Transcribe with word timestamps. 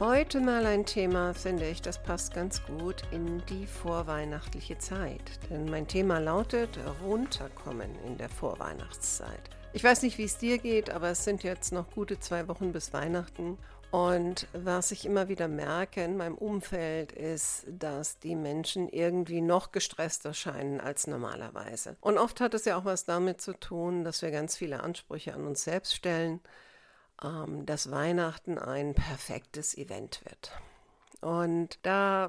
Heute 0.00 0.40
mal 0.40 0.66
ein 0.66 0.84
Thema, 0.84 1.34
finde 1.34 1.68
ich, 1.68 1.80
das 1.80 2.02
passt 2.02 2.34
ganz 2.34 2.60
gut 2.66 3.04
in 3.12 3.40
die 3.46 3.64
vorweihnachtliche 3.64 4.76
Zeit. 4.76 5.22
Denn 5.50 5.66
mein 5.66 5.86
Thema 5.86 6.18
lautet 6.18 6.76
runterkommen 7.04 7.94
in 8.04 8.18
der 8.18 8.28
Vorweihnachtszeit. 8.28 9.50
Ich 9.72 9.84
weiß 9.84 10.02
nicht, 10.02 10.18
wie 10.18 10.24
es 10.24 10.36
dir 10.36 10.58
geht, 10.58 10.90
aber 10.90 11.10
es 11.10 11.22
sind 11.22 11.44
jetzt 11.44 11.72
noch 11.72 11.92
gute 11.92 12.18
zwei 12.18 12.48
Wochen 12.48 12.72
bis 12.72 12.92
Weihnachten. 12.92 13.56
Und 13.92 14.48
was 14.52 14.90
ich 14.90 15.06
immer 15.06 15.28
wieder 15.28 15.46
merke 15.46 16.02
in 16.02 16.16
meinem 16.16 16.34
Umfeld 16.34 17.12
ist, 17.12 17.64
dass 17.68 18.18
die 18.18 18.34
Menschen 18.34 18.88
irgendwie 18.88 19.40
noch 19.40 19.70
gestresster 19.70 20.34
scheinen 20.34 20.80
als 20.80 21.06
normalerweise. 21.06 21.96
Und 22.00 22.18
oft 22.18 22.40
hat 22.40 22.54
es 22.54 22.64
ja 22.64 22.76
auch 22.76 22.84
was 22.84 23.04
damit 23.04 23.40
zu 23.40 23.52
tun, 23.52 24.02
dass 24.02 24.22
wir 24.22 24.32
ganz 24.32 24.56
viele 24.56 24.82
Ansprüche 24.82 25.34
an 25.34 25.46
uns 25.46 25.62
selbst 25.62 25.94
stellen, 25.94 26.40
ähm, 27.24 27.64
dass 27.66 27.90
Weihnachten 27.90 28.58
ein 28.58 28.94
perfektes 28.94 29.76
Event 29.76 30.20
wird. 30.24 30.52
Und 31.24 31.78
da 31.80 32.28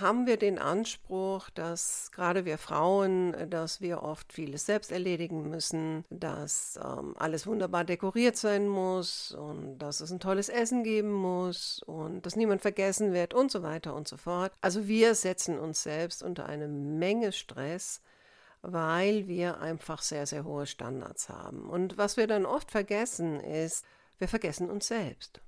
haben 0.00 0.26
wir 0.26 0.36
den 0.36 0.58
Anspruch, 0.58 1.48
dass 1.50 2.10
gerade 2.10 2.44
wir 2.44 2.58
Frauen, 2.58 3.48
dass 3.48 3.80
wir 3.80 4.02
oft 4.02 4.32
vieles 4.32 4.66
selbst 4.66 4.90
erledigen 4.90 5.48
müssen, 5.48 6.04
dass 6.10 6.76
ähm, 6.82 7.14
alles 7.16 7.46
wunderbar 7.46 7.84
dekoriert 7.84 8.36
sein 8.36 8.66
muss 8.66 9.30
und 9.30 9.78
dass 9.78 10.00
es 10.00 10.10
ein 10.10 10.18
tolles 10.18 10.48
Essen 10.48 10.82
geben 10.82 11.12
muss 11.12 11.84
und 11.86 12.26
dass 12.26 12.34
niemand 12.34 12.62
vergessen 12.62 13.12
wird 13.12 13.32
und 13.32 13.52
so 13.52 13.62
weiter 13.62 13.94
und 13.94 14.08
so 14.08 14.16
fort. 14.16 14.50
Also 14.60 14.88
wir 14.88 15.14
setzen 15.14 15.56
uns 15.56 15.84
selbst 15.84 16.20
unter 16.20 16.46
eine 16.46 16.66
Menge 16.66 17.30
Stress, 17.30 18.00
weil 18.60 19.28
wir 19.28 19.60
einfach 19.60 20.02
sehr, 20.02 20.26
sehr 20.26 20.42
hohe 20.42 20.66
Standards 20.66 21.28
haben. 21.28 21.70
Und 21.70 21.96
was 21.96 22.16
wir 22.16 22.26
dann 22.26 22.44
oft 22.44 22.72
vergessen 22.72 23.38
ist, 23.38 23.84
wir 24.18 24.28
vergessen 24.28 24.70
uns 24.70 24.86
selbst. 24.86 25.40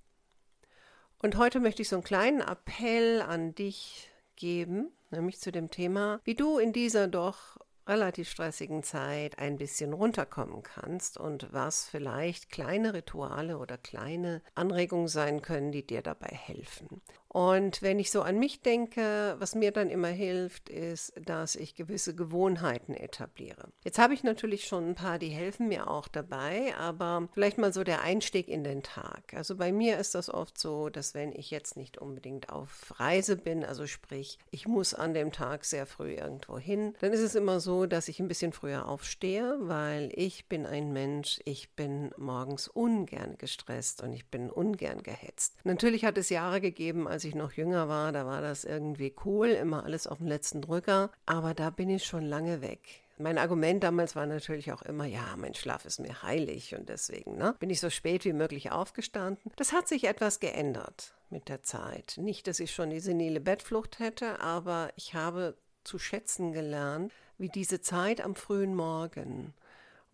Und 1.19 1.37
heute 1.37 1.61
möchte 1.61 1.83
ich 1.83 1.89
so 1.89 1.97
einen 1.97 2.05
kleinen 2.05 2.41
Appell 2.41 3.23
an 3.23 3.55
dich 3.55 4.11
geben, 4.37 4.93
nämlich 5.11 5.41
zu 5.41 5.53
dem 5.53 5.71
Thema, 5.71 6.21
wie 6.25 6.35
du 6.35 6.59
in 6.59 6.73
dieser 6.73 7.09
doch 7.09 7.59
relativ 7.87 8.31
stressigen 8.31 8.83
Zeit 8.83 9.39
ein 9.39 9.57
bisschen 9.57 9.93
runterkommen 9.93 10.63
kannst 10.63 11.19
und 11.19 11.53
was 11.53 11.87
vielleicht 11.87 12.51
kleine 12.51 12.95
Rituale 12.95 13.59
oder 13.59 13.77
kleine 13.79 14.43
Anregungen 14.55 15.09
sein 15.09 15.43
können, 15.43 15.73
die 15.73 15.87
dir 15.87 16.03
dabei 16.03 16.29
helfen. 16.29 17.03
Und 17.35 17.83
wenn 17.83 17.99
ich 17.99 18.13
so 18.13 18.23
an 18.23 18.39
mich 18.39 18.63
denke, 18.63 19.35
was 19.41 19.57
mir 19.57 19.73
dann 19.73 19.91
immer 19.91 20.07
hilft, 20.07 20.69
ist, 20.69 21.15
dass 21.21 21.57
ich 21.57 21.75
gewisse 21.75 22.15
Gewohnheiten 22.15 22.95
etabliere. 22.95 23.73
Jetzt 23.83 23.99
habe 23.99 24.15
ich 24.15 24.23
natürlich 24.23 24.67
schon 24.67 24.91
ein 24.91 24.95
paar, 24.95 25.19
die 25.19 25.31
helfen 25.31 25.67
mir 25.67 25.91
auch 25.91 26.07
dabei, 26.07 26.77
aber 26.79 27.29
vielleicht 27.33 27.59
mal 27.59 27.73
so 27.73 27.83
der 27.83 28.03
Einstieg 28.03 28.47
in 28.47 28.63
den 28.63 28.85
Tag. 28.85 29.35
Also 29.35 29.57
bei 29.57 29.73
mir 29.73 29.99
ist 29.99 30.15
das 30.15 30.33
oft 30.33 30.57
so, 30.57 30.91
dass 30.91 31.15
wenn 31.15 31.33
ich 31.33 31.51
jetzt 31.51 31.77
nicht 31.77 31.99
unbedingt 31.99 32.51
auf 32.51 33.01
Reise 33.01 33.35
bin, 33.35 33.65
also 33.65 33.89
sprich, 33.89 34.39
ich 34.53 34.69
muss 34.69 34.95
an 34.95 35.13
dem 35.13 35.33
Tag 35.33 35.65
sehr 35.65 35.87
früh 35.87 36.13
irgendwo 36.13 36.57
hin, 36.57 36.95
dann 37.01 37.13
ist 37.13 37.19
es 37.19 37.35
immer 37.35 37.59
so, 37.59 37.87
dass 37.87 38.07
ich 38.07 38.21
ein 38.21 38.29
bisschen 38.29 38.53
früher 38.53 38.87
aufstehe, 38.87 39.57
weil 39.59 40.13
ich 40.15 40.49
bin 40.49 40.67
ein 40.67 40.93
Mensch, 40.93 41.41
ich 41.45 41.75
bin 41.75 42.13
morgens 42.17 42.69
ungern 42.69 43.35
gestresst 43.39 44.05
und 44.05 44.13
ich 44.13 44.27
bin 44.27 44.51
ungern 44.51 45.03
gehetzt. 45.03 45.57
Natürlich 45.65 46.05
hat 46.05 46.17
es 46.17 46.29
Jahre 46.29 46.61
gegeben, 46.61 47.09
als 47.09 47.24
ich 47.25 47.35
noch 47.35 47.53
jünger 47.53 47.89
war, 47.89 48.13
da 48.13 48.27
war 48.27 48.41
das 48.41 48.65
irgendwie 48.65 49.15
cool, 49.25 49.49
immer 49.49 49.85
alles 49.85 50.07
auf 50.07 50.19
dem 50.19 50.27
letzten 50.27 50.63
Drücker. 50.63 51.11
Aber 51.27 51.55
da 51.55 51.71
bin 51.71 51.91
ich 51.91 52.05
schon 52.05 52.25
lange 52.25 52.61
weg. 52.61 53.05
Mein 53.17 53.39
Argument 53.39 53.85
damals 53.85 54.17
war 54.17 54.27
natürlich 54.27 54.73
auch 54.73 54.83
immer, 54.83 55.05
ja, 55.05 55.37
mein 55.37 55.55
Schlaf 55.55 55.85
ist 55.85 56.01
mir 56.01 56.23
heilig 56.23 56.75
und 56.75 56.89
deswegen 56.89 57.37
ne, 57.37 57.55
bin 57.61 57.71
ich 57.71 57.81
so 57.81 57.89
spät 57.89 58.25
wie 58.25 58.33
möglich 58.33 58.73
aufgestanden. 58.73 59.53
Das 59.57 59.73
hat 59.73 59.87
sich 59.87 60.05
etwas 60.05 60.41
geändert 60.41 61.15
mit 61.31 61.49
der 61.49 61.63
Zeit. 61.63 62.17
Nicht, 62.19 62.49
dass 62.49 62.59
ich 62.59 62.73
schon 62.73 62.91
die 62.91 63.01
senile 63.01 63.41
Bettflucht 63.41 64.01
hätte, 64.01 64.41
aber 64.41 64.91
ich 64.97 65.15
habe 65.15 65.57
zu 65.85 65.99
schätzen 65.99 66.53
gelernt, 66.53 67.13
wie 67.39 67.49
diese 67.49 67.81
Zeit 67.81 68.21
am 68.21 68.35
frühen 68.35 68.75
Morgen 68.75 69.55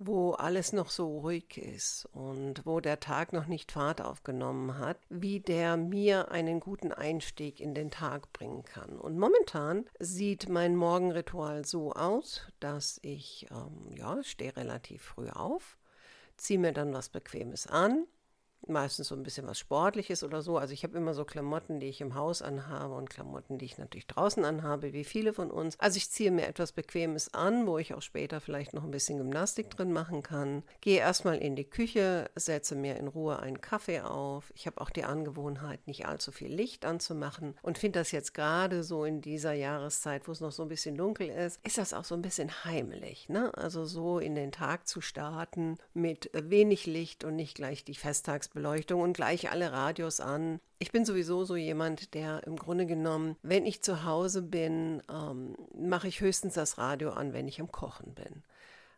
wo 0.03 0.33
alles 0.33 0.73
noch 0.73 0.89
so 0.89 1.19
ruhig 1.19 1.59
ist 1.59 2.09
und 2.13 2.65
wo 2.65 2.81
der 2.81 3.01
Tag 3.01 3.35
noch 3.35 3.47
nicht 3.47 3.71
Fahrt 3.71 4.01
aufgenommen 4.01 4.79
hat, 4.79 4.97
wie 5.11 5.41
der 5.41 5.77
mir 5.77 6.31
einen 6.31 6.59
guten 6.59 6.91
Einstieg 6.91 7.61
in 7.61 7.75
den 7.75 7.91
Tag 7.91 8.33
bringen 8.33 8.65
kann. 8.65 8.99
Und 8.99 9.19
momentan 9.19 9.85
sieht 9.99 10.49
mein 10.49 10.75
Morgenritual 10.75 11.67
so 11.67 11.93
aus, 11.93 12.41
dass 12.61 12.99
ich, 13.03 13.47
ähm, 13.51 13.95
ja, 13.95 14.23
stehe 14.23 14.57
relativ 14.57 15.03
früh 15.03 15.29
auf, 15.29 15.77
ziehe 16.39 16.59
mir 16.59 16.73
dann 16.73 16.95
was 16.95 17.11
Bequemes 17.11 17.67
an, 17.67 18.07
meistens 18.71 19.09
so 19.09 19.15
ein 19.15 19.23
bisschen 19.23 19.47
was 19.47 19.59
Sportliches 19.59 20.23
oder 20.25 20.43
so. 20.43 20.59
Also 20.59 20.73
ich 20.73 20.85
habe 20.85 20.97
immer 20.97 21.15
so 21.15 21.25
Klamotten, 21.25 21.81
die 21.81 21.89
ich 21.89 22.01
im 22.01 22.15
Haus 22.15 22.43
anhabe 22.43 22.95
und 22.95 23.11
Klamotten, 23.11 23.59
die 23.59 23.65
ich 23.65 23.79
natürlich 23.79 24.07
draußen 24.07 24.45
anhabe, 24.45 24.93
wie 24.93 25.05
viele 25.05 25.33
von 25.33 25.51
uns. 25.51 25.79
Also 25.79 25.97
ich 25.97 26.11
ziehe 26.11 26.31
mir 26.31 26.47
etwas 26.47 26.73
Bequemes 26.73 27.35
an, 27.35 27.67
wo 27.67 27.79
ich 27.79 27.95
auch 27.95 28.03
später 28.03 28.41
vielleicht 28.41 28.73
noch 28.73 28.85
ein 28.85 28.91
bisschen 28.91 29.19
Gymnastik 29.19 29.71
drin 29.71 29.93
machen 29.93 30.23
kann. 30.23 30.63
Gehe 30.81 31.01
erstmal 31.01 31.39
in 31.39 31.57
die 31.57 31.65
Küche, 31.65 32.31
setze 32.35 32.75
mir 32.75 32.97
in 32.97 33.09
Ruhe 33.09 33.39
einen 33.39 33.61
Kaffee 33.61 34.01
auf. 34.01 34.53
Ich 34.55 34.67
habe 34.67 34.81
auch 34.81 34.91
die 34.91 35.05
Angewohnheit, 35.05 35.87
nicht 35.87 36.07
allzu 36.07 36.33
viel 36.33 36.53
Licht 36.53 36.85
anzumachen 36.85 37.55
und 37.63 37.79
finde 37.79 37.99
das 37.99 38.13
jetzt 38.13 38.35
gerade 38.35 38.83
so 38.83 39.05
in 39.05 39.21
dieser 39.21 39.53
Jahreszeit, 39.53 40.29
wo 40.29 40.33
es 40.33 40.41
noch 40.41 40.53
so 40.53 40.63
ein 40.63 40.69
bisschen 40.69 40.97
dunkel 40.97 41.29
ist, 41.29 41.61
ist 41.65 41.79
das 41.79 41.93
auch 41.95 42.05
so 42.05 42.15
ein 42.15 42.23
bisschen 42.23 42.65
heimelig. 42.65 43.29
Ne? 43.29 43.53
Also 43.57 43.85
so 43.85 44.19
in 44.19 44.35
den 44.35 44.53
Tag 44.53 44.87
zu 44.87 45.01
starten 45.01 45.79
mit 45.95 46.31
wenig 46.33 46.87
Licht 46.87 47.25
und 47.25 47.37
nicht 47.37 47.55
gleich 47.55 47.85
die 47.85 47.95
Festtags 47.95 48.49
Beleuchtung 48.61 49.01
und 49.01 49.15
gleich 49.15 49.51
alle 49.51 49.73
Radios 49.73 50.21
an. 50.21 50.61
Ich 50.79 50.93
bin 50.93 51.07
sowieso 51.07 51.45
so 51.45 51.57
jemand, 51.57 52.13
der 52.13 52.47
im 52.47 52.57
Grunde 52.57 52.85
genommen, 52.85 53.37
wenn 53.43 53.65
ich 53.65 53.83
zu 53.83 54.05
Hause 54.05 54.43
bin, 54.43 55.03
ähm, 55.11 55.57
mache 55.75 56.09
ich 56.09 56.21
höchstens 56.21 56.55
das 56.55 56.77
Radio 56.77 57.11
an, 57.13 57.33
wenn 57.33 57.49
ich 57.49 57.59
am 57.59 57.73
Kochen 57.73 58.15
bin. 58.15 58.43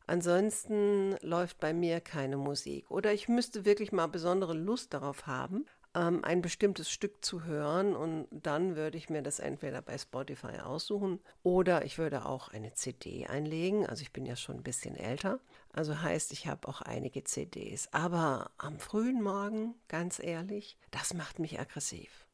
Ansonsten 0.08 1.14
läuft 1.22 1.60
bei 1.60 1.72
mir 1.72 2.00
keine 2.00 2.36
Musik. 2.38 2.90
Oder 2.90 3.12
ich 3.12 3.28
müsste 3.28 3.64
wirklich 3.64 3.92
mal 3.92 4.08
besondere 4.08 4.54
Lust 4.54 4.94
darauf 4.94 5.28
haben, 5.28 5.64
ähm, 5.94 6.24
ein 6.24 6.42
bestimmtes 6.42 6.90
Stück 6.90 7.24
zu 7.24 7.44
hören 7.44 7.94
und 7.94 8.26
dann 8.32 8.74
würde 8.74 8.98
ich 8.98 9.10
mir 9.10 9.22
das 9.22 9.38
entweder 9.38 9.80
bei 9.80 9.96
Spotify 9.96 10.58
aussuchen 10.58 11.20
oder 11.44 11.84
ich 11.84 11.98
würde 11.98 12.26
auch 12.26 12.48
eine 12.48 12.74
CD 12.74 13.26
einlegen. 13.28 13.86
Also 13.86 14.02
ich 14.02 14.12
bin 14.12 14.26
ja 14.26 14.34
schon 14.34 14.56
ein 14.56 14.62
bisschen 14.64 14.96
älter. 14.96 15.38
Also 15.72 16.00
heißt, 16.00 16.33
ich 16.33 16.47
habe 16.47 16.69
auch 16.69 16.83
einige 16.83 17.25
CDs. 17.25 17.88
Aber 17.93 18.50
am 18.59 18.78
frühen 18.78 19.22
Morgen, 19.22 19.75
ganz 19.88 20.19
ehrlich, 20.19 20.77
das 20.91 21.15
macht 21.15 21.38
mich 21.38 21.59
aggressiv. 21.59 22.27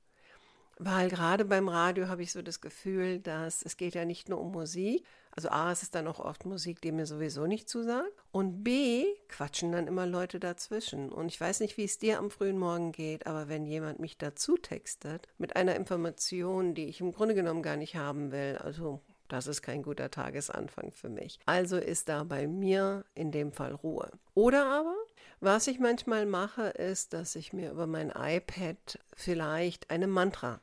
Weil 0.80 1.08
gerade 1.08 1.44
beim 1.44 1.68
Radio 1.68 2.06
habe 2.08 2.22
ich 2.22 2.30
so 2.30 2.40
das 2.40 2.60
Gefühl, 2.60 3.18
dass 3.18 3.62
es 3.62 3.76
geht 3.76 3.94
ja 3.94 4.04
nicht 4.04 4.28
nur 4.28 4.40
um 4.40 4.52
Musik. 4.52 5.04
Also 5.32 5.50
A, 5.50 5.72
es 5.72 5.82
ist 5.82 5.94
dann 5.94 6.06
auch 6.06 6.20
oft 6.20 6.46
Musik, 6.46 6.80
die 6.80 6.92
mir 6.92 7.06
sowieso 7.06 7.46
nicht 7.46 7.68
zusagt. 7.68 8.12
Und 8.30 8.62
B, 8.62 9.04
quatschen 9.28 9.72
dann 9.72 9.88
immer 9.88 10.06
Leute 10.06 10.38
dazwischen. 10.38 11.10
Und 11.10 11.26
ich 11.26 11.40
weiß 11.40 11.60
nicht, 11.60 11.76
wie 11.76 11.84
es 11.84 11.98
dir 11.98 12.18
am 12.18 12.30
frühen 12.30 12.58
Morgen 12.58 12.92
geht, 12.92 13.26
aber 13.26 13.48
wenn 13.48 13.66
jemand 13.66 13.98
mich 13.98 14.18
dazu 14.18 14.56
textet 14.56 15.28
mit 15.36 15.56
einer 15.56 15.74
Information, 15.74 16.74
die 16.74 16.86
ich 16.86 17.00
im 17.00 17.12
Grunde 17.12 17.34
genommen 17.34 17.62
gar 17.62 17.76
nicht 17.76 17.96
haben 17.96 18.30
will, 18.30 18.56
also 18.62 19.00
das 19.28 19.46
ist 19.46 19.62
kein 19.62 19.82
guter 19.82 20.10
Tagesanfang 20.10 20.90
für 20.92 21.08
mich. 21.08 21.38
Also 21.46 21.76
ist 21.76 22.08
da 22.08 22.24
bei 22.24 22.46
mir 22.46 23.04
in 23.14 23.30
dem 23.30 23.52
Fall 23.52 23.72
Ruhe. 23.72 24.10
Oder 24.34 24.66
aber, 24.66 24.96
was 25.40 25.66
ich 25.66 25.78
manchmal 25.78 26.26
mache, 26.26 26.68
ist, 26.68 27.12
dass 27.12 27.36
ich 27.36 27.52
mir 27.52 27.70
über 27.70 27.86
mein 27.86 28.10
iPad 28.10 28.98
vielleicht 29.14 29.90
eine 29.90 30.06
Mantra 30.06 30.60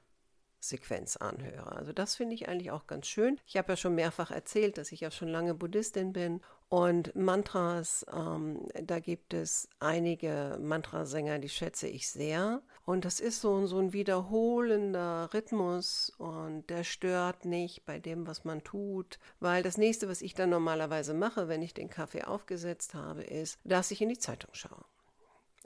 Sequenz 0.70 1.18
anhöre. 1.18 1.76
Also 1.76 1.94
das 1.94 2.16
finde 2.16 2.36
ich 2.36 2.48
eigentlich 2.48 2.72
auch 2.72 2.88
ganz 2.88 3.08
schön. 3.08 3.40
Ich 3.46 3.58
habe 3.58 3.74
ja 3.74 3.78
schon 3.78 3.96
mehrfach 3.96 4.32
erzählt, 4.32 4.78
dass 4.78 4.92
ich 4.92 5.02
ja 5.02 5.12
schon 5.12 5.28
lange 5.28 5.54
Buddhistin 5.54 6.14
bin 6.14 6.42
und 6.68 7.16
Mantras, 7.16 8.06
ähm, 8.12 8.68
da 8.84 9.00
gibt 9.00 9.34
es 9.34 9.70
einige 9.80 10.58
Mantrasänger, 10.60 11.40
die 11.40 11.50
schätze 11.50 11.88
ich 11.88 12.10
sehr. 12.10 12.62
Und 12.86 13.06
das 13.06 13.20
ist 13.20 13.42
so, 13.42 13.66
so 13.68 13.80
ein 13.80 13.94
wiederholender 13.94 15.30
Rhythmus 15.34 16.12
und 16.18 16.70
der 16.70 16.84
stört 16.84 17.46
nicht 17.46 17.86
bei 17.86 18.00
dem, 18.00 18.28
was 18.28 18.46
man 18.46 18.64
tut. 18.64 19.20
Weil 19.40 19.64
das 19.64 19.78
nächste, 19.78 20.10
was 20.10 20.22
ich 20.22 20.34
dann 20.34 20.50
normalerweise 20.50 21.14
mache, 21.14 21.48
wenn 21.48 21.62
ich 21.62 21.74
den 21.74 21.90
Kaffee 21.90 22.24
aufgesetzt 22.24 22.94
habe, 22.94 23.24
ist, 23.24 23.60
dass 23.64 23.92
ich 23.92 24.02
in 24.02 24.10
die 24.10 24.20
Zeitung 24.20 24.54
schaue. 24.54 24.86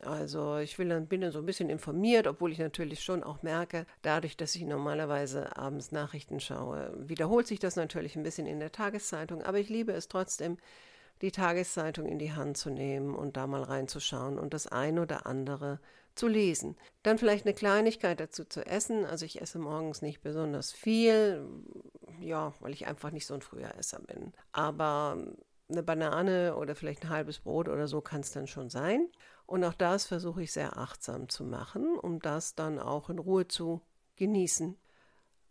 Also 0.04 0.58
ich 0.58 0.78
will 0.80 0.90
dann, 0.90 1.08
bin 1.08 1.22
dann 1.22 1.32
so 1.32 1.40
ein 1.40 1.46
bisschen 1.46 1.70
informiert, 1.70 2.28
obwohl 2.28 2.52
ich 2.52 2.60
natürlich 2.60 3.02
schon 3.02 3.24
auch 3.24 3.44
merke, 3.44 3.86
dadurch, 4.02 4.38
dass 4.38 4.56
ich 4.56 4.64
normalerweise 4.64 5.58
abends 5.58 5.92
Nachrichten 5.92 6.40
schaue, 6.40 6.94
wiederholt 6.98 7.48
sich 7.48 7.60
das 7.60 7.76
natürlich 7.76 8.16
ein 8.16 8.24
bisschen 8.24 8.48
in 8.48 8.60
der 8.60 8.72
Tageszeitung, 8.72 9.44
aber 9.44 9.60
ich 9.60 9.70
liebe 9.70 9.92
es 9.92 10.08
trotzdem, 10.08 10.58
die 11.22 11.32
Tageszeitung 11.32 12.06
in 12.06 12.20
die 12.20 12.34
Hand 12.34 12.58
zu 12.58 12.70
nehmen 12.70 13.14
und 13.14 13.36
da 13.36 13.46
mal 13.46 13.64
reinzuschauen 13.64 14.40
und 14.40 14.54
das 14.54 14.68
ein 14.68 15.00
oder 15.00 15.26
andere 15.26 15.80
zu 16.16 16.28
lesen. 16.28 16.76
Dann 17.04 17.18
vielleicht 17.18 17.46
eine 17.46 17.54
Kleinigkeit 17.54 18.20
dazu 18.20 18.46
zu 18.46 18.66
essen. 18.66 19.06
Also 19.06 19.26
ich 19.26 19.42
esse 19.42 19.60
morgens 19.60 20.02
nicht 20.02 20.22
besonders 20.22 20.72
viel, 20.72 21.46
ja, 22.20 22.54
weil 22.60 22.74
ich 22.74 22.88
einfach 22.88 23.12
nicht 23.12 23.26
so 23.26 23.34
ein 23.34 23.42
früher 23.42 23.76
Esser 23.78 24.00
bin. 24.00 24.34
Aber 24.52 25.18
eine 25.70 25.84
Banane 25.84 26.56
oder 26.56 26.76
vielleicht 26.76 27.04
ein 27.04 27.10
halbes 27.10 27.40
Brot 27.40 27.70
oder 27.70 27.88
so 27.88 28.02
kann 28.02 28.22
es 28.22 28.32
dann 28.32 28.48
schon 28.48 28.70
sein. 28.70 29.08
Und 29.50 29.64
auch 29.64 29.74
das 29.74 30.06
versuche 30.06 30.44
ich 30.44 30.52
sehr 30.52 30.78
achtsam 30.78 31.28
zu 31.28 31.44
machen, 31.44 31.98
um 31.98 32.20
das 32.20 32.54
dann 32.54 32.78
auch 32.78 33.10
in 33.10 33.18
Ruhe 33.18 33.48
zu 33.48 33.82
genießen. 34.16 34.78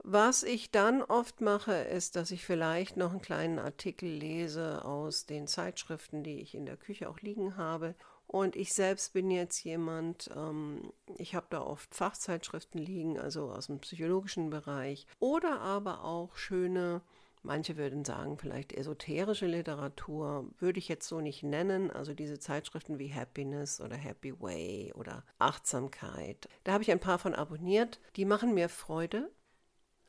Was 0.04 0.44
ich 0.44 0.70
dann 0.70 1.02
oft 1.02 1.40
mache, 1.40 1.74
ist, 1.74 2.14
dass 2.14 2.30
ich 2.30 2.46
vielleicht 2.46 2.96
noch 2.96 3.10
einen 3.10 3.22
kleinen 3.22 3.58
Artikel 3.58 4.08
lese 4.08 4.84
aus 4.84 5.26
den 5.26 5.48
Zeitschriften, 5.48 6.22
die 6.22 6.40
ich 6.40 6.54
in 6.54 6.64
der 6.64 6.76
Küche 6.76 7.10
auch 7.10 7.18
liegen 7.22 7.56
habe. 7.56 7.96
Und 8.28 8.54
ich 8.54 8.72
selbst 8.72 9.14
bin 9.14 9.32
jetzt 9.32 9.64
jemand, 9.64 10.30
ähm, 10.36 10.92
ich 11.16 11.34
habe 11.34 11.46
da 11.50 11.62
oft 11.62 11.92
Fachzeitschriften 11.92 12.80
liegen, 12.80 13.18
also 13.18 13.50
aus 13.50 13.66
dem 13.66 13.80
psychologischen 13.80 14.48
Bereich, 14.48 15.08
oder 15.18 15.60
aber 15.60 16.04
auch 16.04 16.36
schöne 16.36 17.02
Manche 17.48 17.78
würden 17.78 18.04
sagen, 18.04 18.36
vielleicht 18.36 18.74
esoterische 18.74 19.46
Literatur 19.46 20.50
würde 20.58 20.78
ich 20.78 20.86
jetzt 20.86 21.08
so 21.08 21.22
nicht 21.22 21.42
nennen. 21.42 21.90
Also 21.90 22.12
diese 22.12 22.38
Zeitschriften 22.38 22.98
wie 22.98 23.14
Happiness 23.14 23.80
oder 23.80 23.96
Happy 23.96 24.38
Way 24.38 24.92
oder 24.94 25.24
Achtsamkeit. 25.38 26.46
Da 26.64 26.72
habe 26.74 26.82
ich 26.82 26.90
ein 26.90 27.00
paar 27.00 27.18
von 27.18 27.34
abonniert. 27.34 28.00
Die 28.16 28.26
machen 28.26 28.52
mir 28.52 28.68
Freude, 28.68 29.30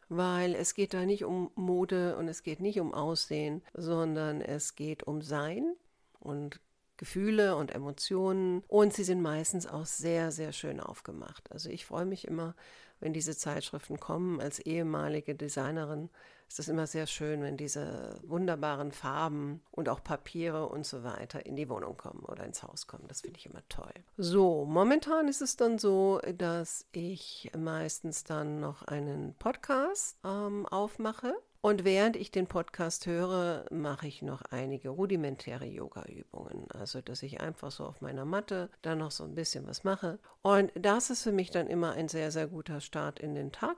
weil 0.10 0.54
es 0.54 0.74
geht 0.74 0.94
da 0.94 1.06
nicht 1.06 1.24
um 1.24 1.50
Mode 1.56 2.18
und 2.18 2.28
es 2.28 2.44
geht 2.44 2.60
nicht 2.60 2.82
um 2.82 2.94
Aussehen, 2.94 3.64
sondern 3.74 4.42
es 4.42 4.76
geht 4.76 5.04
um 5.04 5.22
Sein 5.22 5.78
und 6.20 6.60
Gefühle 6.98 7.56
und 7.56 7.74
Emotionen 7.74 8.66
und 8.68 8.92
sie 8.92 9.06
sind 9.06 9.22
meistens 9.22 9.66
auch 9.66 9.86
sehr, 9.86 10.34
sehr 10.34 10.52
schön 10.52 10.82
aufgemacht. 10.82 11.50
Also 11.54 11.70
ich 11.70 11.86
freue 11.86 12.06
mich 12.06 12.28
immer, 12.28 12.54
wenn 13.00 13.14
diese 13.14 13.36
Zeitschriften 13.36 14.00
kommen. 14.00 14.40
Als 14.42 14.60
ehemalige 14.60 15.36
Designerin 15.36 16.10
ist 16.50 16.60
es 16.60 16.68
immer 16.68 16.88
sehr 16.88 17.06
schön, 17.06 17.44
wenn 17.44 17.58
diese 17.58 18.20
wunderbaren 18.24 18.92
Farben 18.92 19.62
und 19.72 19.88
auch 19.88 20.04
Papiere 20.04 20.68
und 20.68 20.86
so 20.86 21.04
weiter 21.04 21.46
in 21.46 21.56
die 21.56 21.70
Wohnung 21.70 21.96
kommen 21.96 22.26
oder 22.26 22.44
ins 22.44 22.64
Haus 22.64 22.88
kommen. 22.88 23.06
Das 23.08 23.22
finde 23.22 23.38
ich 23.38 23.46
immer 23.46 23.62
toll. 23.70 23.94
So, 24.18 24.66
momentan 24.66 25.28
ist 25.28 25.42
es 25.42 25.58
dann 25.58 25.78
so, 25.78 26.20
dass 26.38 26.88
ich 26.92 27.52
meistens 27.56 28.24
dann 28.24 28.60
noch 28.60 28.82
einen 28.82 29.36
Podcast 29.36 30.18
ähm, 30.26 30.66
aufmache. 30.66 31.36
Und 31.62 31.84
während 31.84 32.16
ich 32.16 32.32
den 32.32 32.48
Podcast 32.48 33.06
höre, 33.06 33.66
mache 33.70 34.08
ich 34.08 34.22
noch 34.22 34.44
einige 34.44 34.90
rudimentäre 34.90 35.66
Yoga-Übungen. 35.66 36.72
Also, 36.72 37.02
dass 37.02 37.22
ich 37.22 37.42
einfach 37.42 37.72
so 37.72 37.84
auf 37.86 38.00
meiner 38.00 38.24
Matte 38.24 38.70
dann 38.82 39.00
noch 39.00 39.12
so 39.12 39.26
ein 39.26 39.36
bisschen 39.36 39.68
was 39.68 39.84
mache. 39.84 40.20
Und 40.42 40.72
das 40.76 41.10
ist 41.10 41.24
für 41.24 41.34
mich 41.34 41.52
dann 41.52 41.68
immer 41.68 41.92
ein 41.92 42.08
sehr, 42.08 42.32
sehr 42.32 42.48
guter 42.48 42.80
Start 42.80 43.20
in 43.20 43.36
den 43.36 43.52
Tag. 43.52 43.76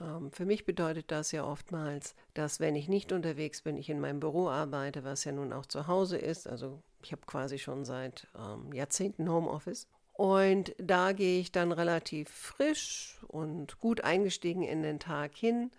Ähm, 0.00 0.30
für 0.30 0.46
mich 0.46 0.64
bedeutet 0.64 1.10
das 1.10 1.32
ja 1.32 1.44
oftmals, 1.44 2.14
dass 2.34 2.60
wenn 2.60 2.76
ich 2.76 2.88
nicht 2.88 3.10
unterwegs 3.10 3.62
bin, 3.62 3.76
ich 3.76 3.90
in 3.90 4.00
meinem 4.00 4.20
Büro 4.20 4.48
arbeite, 4.48 5.02
was 5.02 5.24
ja 5.24 5.32
nun 5.32 5.52
auch 5.52 5.66
zu 5.66 5.88
Hause 5.88 6.18
ist. 6.18 6.46
Also 6.46 6.82
ich 7.02 7.10
habe 7.10 7.22
quasi 7.26 7.58
schon 7.58 7.84
seit 7.84 8.28
ähm, 8.38 8.72
Jahrzehnten 8.72 9.28
Homeoffice. 9.28 9.88
Und 10.12 10.74
da 10.78 11.12
gehe 11.12 11.40
ich 11.40 11.52
dann 11.52 11.72
relativ 11.72 12.30
frisch 12.30 13.18
und 13.28 13.80
gut 13.80 14.02
eingestiegen 14.02 14.62
in 14.62 14.82
den 14.82 14.98
Tag 14.98 15.34
hin, 15.34 15.70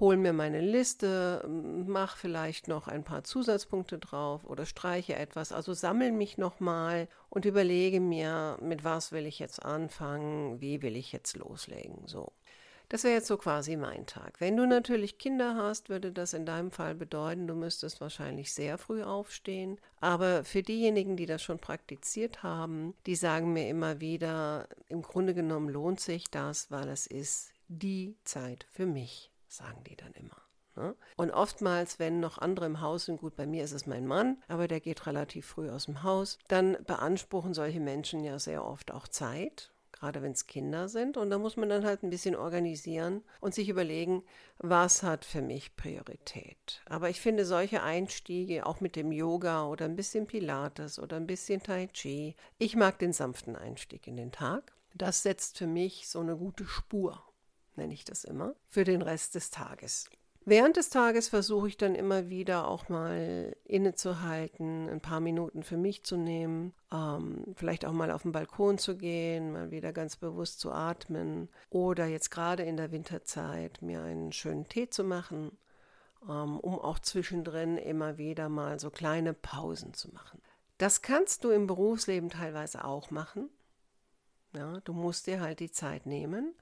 hole 0.00 0.16
mir 0.16 0.32
meine 0.32 0.60
Liste, 0.60 1.46
mache 1.48 2.16
vielleicht 2.16 2.68
noch 2.68 2.88
ein 2.88 3.04
paar 3.04 3.24
Zusatzpunkte 3.24 3.98
drauf 3.98 4.44
oder 4.44 4.66
streiche 4.66 5.16
etwas. 5.16 5.52
Also 5.52 5.74
sammle 5.74 6.12
mich 6.12 6.38
nochmal 6.38 7.08
und 7.28 7.44
überlege 7.44 8.00
mir, 8.00 8.58
mit 8.60 8.84
was 8.84 9.12
will 9.12 9.26
ich 9.26 9.38
jetzt 9.38 9.64
anfangen, 9.64 10.60
wie 10.60 10.82
will 10.82 10.96
ich 10.96 11.12
jetzt 11.12 11.36
loslegen. 11.36 12.06
So. 12.06 12.32
Das 12.92 13.04
wäre 13.04 13.14
jetzt 13.14 13.26
so 13.26 13.38
quasi 13.38 13.76
mein 13.76 14.04
Tag. 14.04 14.38
Wenn 14.38 14.54
du 14.54 14.66
natürlich 14.66 15.16
Kinder 15.16 15.56
hast, 15.56 15.88
würde 15.88 16.12
das 16.12 16.34
in 16.34 16.44
deinem 16.44 16.70
Fall 16.70 16.94
bedeuten, 16.94 17.46
du 17.46 17.54
müsstest 17.54 18.02
wahrscheinlich 18.02 18.52
sehr 18.52 18.76
früh 18.76 19.02
aufstehen. 19.02 19.80
Aber 20.00 20.44
für 20.44 20.62
diejenigen, 20.62 21.16
die 21.16 21.24
das 21.24 21.42
schon 21.42 21.58
praktiziert 21.58 22.42
haben, 22.42 22.92
die 23.06 23.14
sagen 23.14 23.54
mir 23.54 23.66
immer 23.70 24.00
wieder, 24.00 24.68
im 24.90 25.00
Grunde 25.00 25.32
genommen 25.32 25.70
lohnt 25.70 26.00
sich 26.00 26.30
das, 26.30 26.70
weil 26.70 26.90
es 26.90 27.06
ist 27.06 27.52
die 27.68 28.14
Zeit 28.24 28.66
für 28.70 28.84
mich, 28.84 29.31
sagen 29.56 29.84
die 29.84 29.96
dann 29.96 30.12
immer. 30.12 30.36
Ne? 30.76 30.96
Und 31.16 31.30
oftmals, 31.30 31.98
wenn 31.98 32.20
noch 32.20 32.38
andere 32.38 32.66
im 32.66 32.80
Haus 32.80 33.04
sind, 33.04 33.20
gut, 33.20 33.36
bei 33.36 33.46
mir 33.46 33.64
ist 33.64 33.72
es 33.72 33.86
mein 33.86 34.06
Mann, 34.06 34.42
aber 34.48 34.68
der 34.68 34.80
geht 34.80 35.06
relativ 35.06 35.46
früh 35.46 35.70
aus 35.70 35.84
dem 35.86 36.02
Haus, 36.02 36.38
dann 36.48 36.78
beanspruchen 36.86 37.52
solche 37.54 37.80
Menschen 37.80 38.24
ja 38.24 38.38
sehr 38.38 38.64
oft 38.64 38.92
auch 38.92 39.08
Zeit 39.08 39.72
gerade 40.02 40.20
wenn 40.20 40.32
es 40.32 40.48
Kinder 40.48 40.88
sind. 40.88 41.16
Und 41.16 41.30
da 41.30 41.38
muss 41.38 41.56
man 41.56 41.68
dann 41.68 41.84
halt 41.84 42.02
ein 42.02 42.10
bisschen 42.10 42.34
organisieren 42.34 43.22
und 43.40 43.54
sich 43.54 43.68
überlegen, 43.68 44.24
was 44.58 45.04
hat 45.04 45.24
für 45.24 45.42
mich 45.42 45.76
Priorität. 45.76 46.82
Aber 46.86 47.08
ich 47.08 47.20
finde 47.20 47.44
solche 47.44 47.84
Einstiege, 47.84 48.66
auch 48.66 48.80
mit 48.80 48.96
dem 48.96 49.12
Yoga 49.12 49.66
oder 49.66 49.84
ein 49.84 49.94
bisschen 49.94 50.26
Pilates 50.26 50.98
oder 50.98 51.16
ein 51.16 51.28
bisschen 51.28 51.62
Tai 51.62 51.86
Chi, 51.86 52.34
ich 52.58 52.74
mag 52.74 52.98
den 52.98 53.12
sanften 53.12 53.54
Einstieg 53.54 54.08
in 54.08 54.16
den 54.16 54.32
Tag. 54.32 54.72
Das 54.94 55.22
setzt 55.22 55.58
für 55.58 55.68
mich 55.68 56.08
so 56.08 56.18
eine 56.18 56.36
gute 56.36 56.66
Spur, 56.66 57.22
nenne 57.76 57.94
ich 57.94 58.04
das 58.04 58.24
immer, 58.24 58.54
für 58.68 58.84
den 58.84 59.02
Rest 59.02 59.34
des 59.34 59.50
Tages. 59.50 60.08
Während 60.44 60.76
des 60.76 60.90
Tages 60.90 61.28
versuche 61.28 61.68
ich 61.68 61.76
dann 61.76 61.94
immer 61.94 62.28
wieder 62.28 62.66
auch 62.66 62.88
mal 62.88 63.54
innezuhalten, 63.64 64.88
ein 64.88 65.00
paar 65.00 65.20
Minuten 65.20 65.62
für 65.62 65.76
mich 65.76 66.02
zu 66.02 66.16
nehmen, 66.16 66.74
ähm, 66.92 67.44
vielleicht 67.54 67.84
auch 67.84 67.92
mal 67.92 68.10
auf 68.10 68.22
den 68.22 68.32
Balkon 68.32 68.76
zu 68.76 68.96
gehen, 68.96 69.52
mal 69.52 69.70
wieder 69.70 69.92
ganz 69.92 70.16
bewusst 70.16 70.58
zu 70.58 70.72
atmen 70.72 71.48
oder 71.70 72.06
jetzt 72.06 72.30
gerade 72.30 72.64
in 72.64 72.76
der 72.76 72.90
Winterzeit 72.90 73.82
mir 73.82 74.02
einen 74.02 74.32
schönen 74.32 74.64
Tee 74.64 74.90
zu 74.90 75.04
machen, 75.04 75.56
ähm, 76.28 76.58
um 76.58 76.76
auch 76.76 76.98
zwischendrin 76.98 77.78
immer 77.78 78.18
wieder 78.18 78.48
mal 78.48 78.80
so 78.80 78.90
kleine 78.90 79.34
Pausen 79.34 79.94
zu 79.94 80.10
machen. 80.12 80.42
Das 80.76 81.02
kannst 81.02 81.44
du 81.44 81.50
im 81.50 81.68
Berufsleben 81.68 82.30
teilweise 82.30 82.84
auch 82.84 83.12
machen. 83.12 83.48
Ja, 84.56 84.80
du 84.80 84.92
musst 84.92 85.28
dir 85.28 85.40
halt 85.40 85.60
die 85.60 85.70
Zeit 85.70 86.04
nehmen 86.04 86.56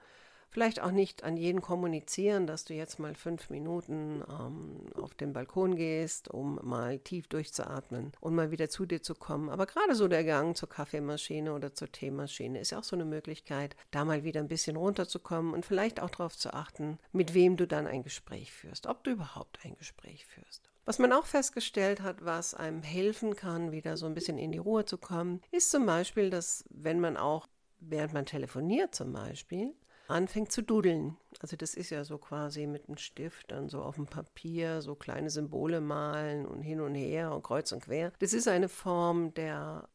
Vielleicht 0.50 0.80
auch 0.80 0.90
nicht 0.90 1.22
an 1.22 1.36
jeden 1.36 1.60
kommunizieren, 1.60 2.48
dass 2.48 2.64
du 2.64 2.74
jetzt 2.74 2.98
mal 2.98 3.14
fünf 3.14 3.50
Minuten 3.50 4.24
ähm, 4.28 4.92
auf 5.00 5.14
den 5.14 5.32
Balkon 5.32 5.76
gehst, 5.76 6.28
um 6.28 6.58
mal 6.62 6.98
tief 6.98 7.28
durchzuatmen 7.28 8.12
und 8.20 8.34
mal 8.34 8.50
wieder 8.50 8.68
zu 8.68 8.84
dir 8.84 9.00
zu 9.00 9.14
kommen. 9.14 9.48
Aber 9.48 9.66
gerade 9.66 9.94
so 9.94 10.08
der 10.08 10.24
Gang 10.24 10.56
zur 10.56 10.68
Kaffeemaschine 10.68 11.52
oder 11.52 11.72
zur 11.72 11.92
Teemaschine 11.92 12.58
ist 12.58 12.70
ja 12.70 12.80
auch 12.80 12.84
so 12.84 12.96
eine 12.96 13.04
Möglichkeit, 13.04 13.76
da 13.92 14.04
mal 14.04 14.24
wieder 14.24 14.40
ein 14.40 14.48
bisschen 14.48 14.76
runterzukommen 14.76 15.54
und 15.54 15.64
vielleicht 15.64 16.00
auch 16.00 16.10
darauf 16.10 16.36
zu 16.36 16.52
achten, 16.52 16.98
mit 17.12 17.32
wem 17.32 17.56
du 17.56 17.68
dann 17.68 17.86
ein 17.86 18.02
Gespräch 18.02 18.52
führst, 18.52 18.88
ob 18.88 19.04
du 19.04 19.12
überhaupt 19.12 19.60
ein 19.64 19.76
Gespräch 19.76 20.26
führst. 20.26 20.68
Was 20.84 20.98
man 20.98 21.12
auch 21.12 21.26
festgestellt 21.26 22.00
hat, 22.00 22.24
was 22.24 22.54
einem 22.54 22.82
helfen 22.82 23.36
kann, 23.36 23.70
wieder 23.70 23.96
so 23.96 24.06
ein 24.06 24.14
bisschen 24.14 24.38
in 24.38 24.50
die 24.50 24.58
Ruhe 24.58 24.84
zu 24.84 24.98
kommen, 24.98 25.40
ist 25.52 25.70
zum 25.70 25.86
Beispiel, 25.86 26.30
dass 26.30 26.64
wenn 26.70 26.98
man 26.98 27.16
auch, 27.16 27.46
während 27.78 28.12
man 28.14 28.26
telefoniert 28.26 28.96
zum 28.96 29.12
Beispiel, 29.12 29.74
anfängt 30.10 30.52
zu 30.52 30.62
dudeln. 30.62 31.16
Also 31.40 31.56
das 31.56 31.74
ist 31.74 31.90
ja 31.90 32.04
so 32.04 32.18
quasi 32.18 32.66
mit 32.66 32.88
einem 32.88 32.98
Stift 32.98 33.50
dann 33.50 33.68
so 33.68 33.82
auf 33.82 33.96
dem 33.96 34.06
Papier 34.06 34.82
so 34.82 34.94
kleine 34.94 35.30
Symbole 35.30 35.80
malen 35.80 36.46
und 36.46 36.62
hin 36.62 36.80
und 36.80 36.94
her 36.94 37.32
und 37.32 37.42
kreuz 37.42 37.72
und 37.72 37.84
quer. 37.84 38.12
Das 38.18 38.32
ist 38.32 38.48
eine 38.48 38.68
Form 38.68 39.32
der, 39.34 39.88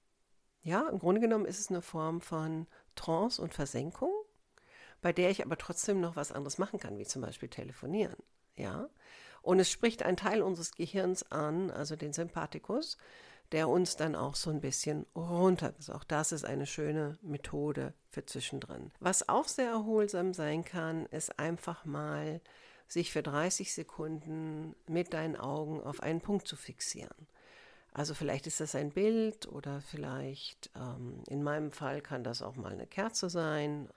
ja, 0.64 0.88
im 0.90 1.00
Grunde 1.00 1.22
genommen 1.22 1.46
ist 1.46 1.60
es 1.60 1.70
eine 1.70 1.82
Form 1.82 2.22
von 2.22 2.68
Trance 2.96 3.42
und 3.42 3.54
Versenkung, 3.54 4.12
bei 5.02 5.14
der 5.14 5.30
ich 5.30 5.46
aber 5.46 5.58
trotzdem 5.58 6.02
noch 6.02 6.16
was 6.16 6.32
anderes 6.32 6.58
machen 6.58 6.80
kann, 6.80 6.98
wie 6.98 7.06
zum 7.06 7.22
Beispiel 7.22 7.50
telefonieren. 7.50 8.16
Ja, 8.58 8.90
und 9.42 9.60
es 9.60 9.70
spricht 9.70 10.02
ein 10.02 10.18
Teil 10.18 10.42
unseres 10.42 10.72
Gehirns 10.72 11.32
an, 11.32 11.70
also 11.70 11.96
den 11.96 12.14
Sympathikus, 12.14 12.98
der 13.52 13.70
uns 13.70 13.96
dann 13.96 14.16
auch 14.16 14.36
so 14.36 14.50
ein 14.50 14.62
bisschen 14.62 15.06
runtergeht. 15.16 15.92
Auch 15.92 16.04
das 16.04 16.32
ist 16.32 16.46
eine 16.46 16.66
schöne 16.66 17.18
Methode 17.22 17.94
für 18.10 18.26
zwischendrin. 18.26 18.92
Was 19.00 19.30
auch 19.30 19.48
sehr 19.48 19.70
erholsam 19.70 20.34
sein 20.34 20.64
kann, 20.64 21.06
ist 21.08 21.40
einfach 21.40 21.86
mal 21.86 22.42
sich 22.88 23.12
für 23.12 23.24
30 23.24 23.74
Sekunden 23.74 24.76
mit 24.88 25.14
deinen 25.14 25.36
Augen 25.36 25.82
auf 25.82 26.02
einen 26.02 26.22
Punkt 26.22 26.48
zu 26.48 26.56
fixieren. 26.56 27.28
Also 27.94 28.14
vielleicht 28.14 28.46
ist 28.46 28.60
das 28.60 28.76
ein 28.76 28.92
Bild 28.92 29.48
oder 29.48 29.82
vielleicht 29.82 30.70
ähm, 30.76 31.24
in 31.30 31.42
meinem 31.42 31.72
Fall 31.72 32.02
kann 32.02 32.24
das 32.24 32.42
auch 32.42 32.56
mal 32.56 32.74
eine 32.74 32.88
Kerze 32.88 33.30
sein 33.30 33.90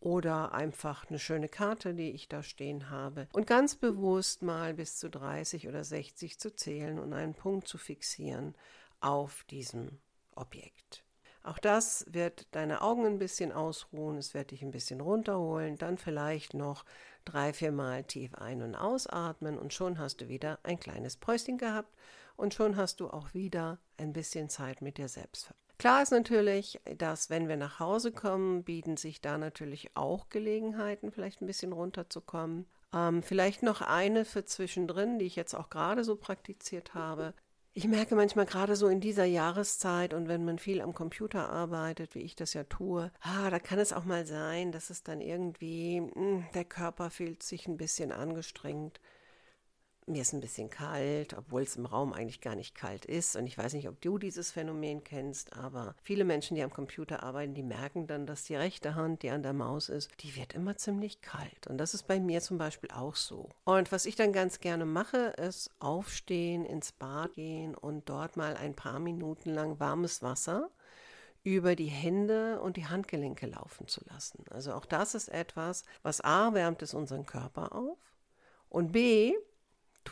oder 0.00 0.52
einfach 0.52 1.08
eine 1.08 1.18
schöne 1.18 1.48
Karte, 1.48 1.94
die 1.94 2.10
ich 2.10 2.28
da 2.28 2.42
stehen 2.42 2.90
habe. 2.90 3.28
Und 3.32 3.46
ganz 3.46 3.76
bewusst 3.76 4.42
mal 4.42 4.74
bis 4.74 4.96
zu 4.96 5.10
30 5.10 5.68
oder 5.68 5.84
60 5.84 6.38
zu 6.38 6.54
zählen 6.54 6.98
und 6.98 7.12
einen 7.12 7.34
Punkt 7.34 7.68
zu 7.68 7.78
fixieren 7.78 8.54
auf 9.00 9.44
diesem 9.44 9.98
Objekt. 10.34 11.04
Auch 11.42 11.58
das 11.58 12.04
wird 12.08 12.46
deine 12.54 12.82
Augen 12.82 13.06
ein 13.06 13.18
bisschen 13.18 13.50
ausruhen, 13.50 14.18
es 14.18 14.34
wird 14.34 14.50
dich 14.50 14.62
ein 14.62 14.72
bisschen 14.72 15.00
runterholen, 15.00 15.76
dann 15.76 15.96
vielleicht 15.96 16.52
noch 16.52 16.84
drei, 17.24 17.54
vier 17.54 17.72
Mal 17.72 18.04
tief 18.04 18.34
ein- 18.34 18.62
und 18.62 18.74
ausatmen 18.74 19.58
und 19.58 19.72
schon 19.72 19.98
hast 19.98 20.20
du 20.20 20.28
wieder 20.28 20.58
ein 20.64 20.78
kleines 20.78 21.16
Päuschen 21.16 21.56
gehabt 21.56 21.94
und 22.36 22.52
schon 22.52 22.76
hast 22.76 23.00
du 23.00 23.08
auch 23.08 23.32
wieder 23.32 23.78
ein 23.96 24.12
bisschen 24.12 24.50
Zeit 24.50 24.82
mit 24.82 24.98
dir 24.98 25.08
selbst. 25.08 25.54
Klar 25.80 26.02
ist 26.02 26.10
natürlich, 26.10 26.78
dass 26.98 27.30
wenn 27.30 27.48
wir 27.48 27.56
nach 27.56 27.80
Hause 27.80 28.12
kommen, 28.12 28.64
bieten 28.64 28.98
sich 28.98 29.22
da 29.22 29.38
natürlich 29.38 29.96
auch 29.96 30.28
Gelegenheiten, 30.28 31.10
vielleicht 31.10 31.40
ein 31.40 31.46
bisschen 31.46 31.72
runterzukommen. 31.72 32.66
Ähm, 32.92 33.22
vielleicht 33.22 33.62
noch 33.62 33.80
eine 33.80 34.26
für 34.26 34.44
zwischendrin, 34.44 35.18
die 35.18 35.24
ich 35.24 35.36
jetzt 35.36 35.54
auch 35.54 35.70
gerade 35.70 36.04
so 36.04 36.16
praktiziert 36.16 36.92
habe. 36.92 37.32
Ich 37.72 37.88
merke 37.88 38.14
manchmal 38.14 38.44
gerade 38.44 38.76
so 38.76 38.88
in 38.88 39.00
dieser 39.00 39.24
Jahreszeit 39.24 40.12
und 40.12 40.28
wenn 40.28 40.44
man 40.44 40.58
viel 40.58 40.82
am 40.82 40.92
Computer 40.92 41.48
arbeitet, 41.48 42.14
wie 42.14 42.24
ich 42.24 42.36
das 42.36 42.52
ja 42.52 42.64
tue, 42.64 43.10
ah, 43.22 43.48
da 43.48 43.58
kann 43.58 43.78
es 43.78 43.94
auch 43.94 44.04
mal 44.04 44.26
sein, 44.26 44.72
dass 44.72 44.90
es 44.90 45.02
dann 45.02 45.22
irgendwie, 45.22 46.02
mh, 46.02 46.12
hm, 46.14 46.44
der 46.52 46.66
Körper 46.66 47.08
fühlt 47.08 47.42
sich 47.42 47.66
ein 47.66 47.78
bisschen 47.78 48.12
angestrengt 48.12 49.00
mir 50.06 50.22
ist 50.22 50.32
ein 50.32 50.40
bisschen 50.40 50.70
kalt, 50.70 51.34
obwohl 51.36 51.62
es 51.62 51.76
im 51.76 51.86
Raum 51.86 52.12
eigentlich 52.12 52.40
gar 52.40 52.54
nicht 52.54 52.74
kalt 52.74 53.04
ist. 53.04 53.36
Und 53.36 53.46
ich 53.46 53.56
weiß 53.56 53.74
nicht, 53.74 53.88
ob 53.88 54.00
du 54.00 54.18
dieses 54.18 54.50
Phänomen 54.50 55.04
kennst, 55.04 55.56
aber 55.56 55.94
viele 56.02 56.24
Menschen, 56.24 56.54
die 56.54 56.62
am 56.62 56.70
Computer 56.70 57.22
arbeiten, 57.22 57.54
die 57.54 57.62
merken 57.62 58.06
dann, 58.06 58.26
dass 58.26 58.44
die 58.44 58.56
rechte 58.56 58.94
Hand, 58.94 59.22
die 59.22 59.30
an 59.30 59.42
der 59.42 59.52
Maus 59.52 59.88
ist, 59.88 60.10
die 60.20 60.34
wird 60.36 60.54
immer 60.54 60.76
ziemlich 60.76 61.20
kalt. 61.20 61.66
Und 61.68 61.78
das 61.78 61.94
ist 61.94 62.06
bei 62.06 62.18
mir 62.18 62.40
zum 62.40 62.58
Beispiel 62.58 62.90
auch 62.90 63.14
so. 63.14 63.48
Und 63.64 63.92
was 63.92 64.06
ich 64.06 64.16
dann 64.16 64.32
ganz 64.32 64.60
gerne 64.60 64.84
mache, 64.84 65.34
ist 65.38 65.70
aufstehen, 65.78 66.64
ins 66.64 66.92
Bad 66.92 67.34
gehen 67.34 67.74
und 67.74 68.08
dort 68.08 68.36
mal 68.36 68.56
ein 68.56 68.74
paar 68.74 68.98
Minuten 68.98 69.50
lang 69.50 69.78
warmes 69.78 70.22
Wasser 70.22 70.70
über 71.42 71.74
die 71.74 71.86
Hände 71.86 72.60
und 72.60 72.76
die 72.76 72.86
Handgelenke 72.86 73.46
laufen 73.46 73.86
zu 73.86 74.02
lassen. 74.06 74.44
Also 74.50 74.72
auch 74.74 74.84
das 74.84 75.14
ist 75.14 75.28
etwas, 75.28 75.84
was 76.02 76.20
A 76.20 76.52
wärmt 76.52 76.82
es 76.82 76.92
unseren 76.92 77.24
Körper 77.24 77.74
auf 77.74 77.98
und 78.68 78.92
B 78.92 79.34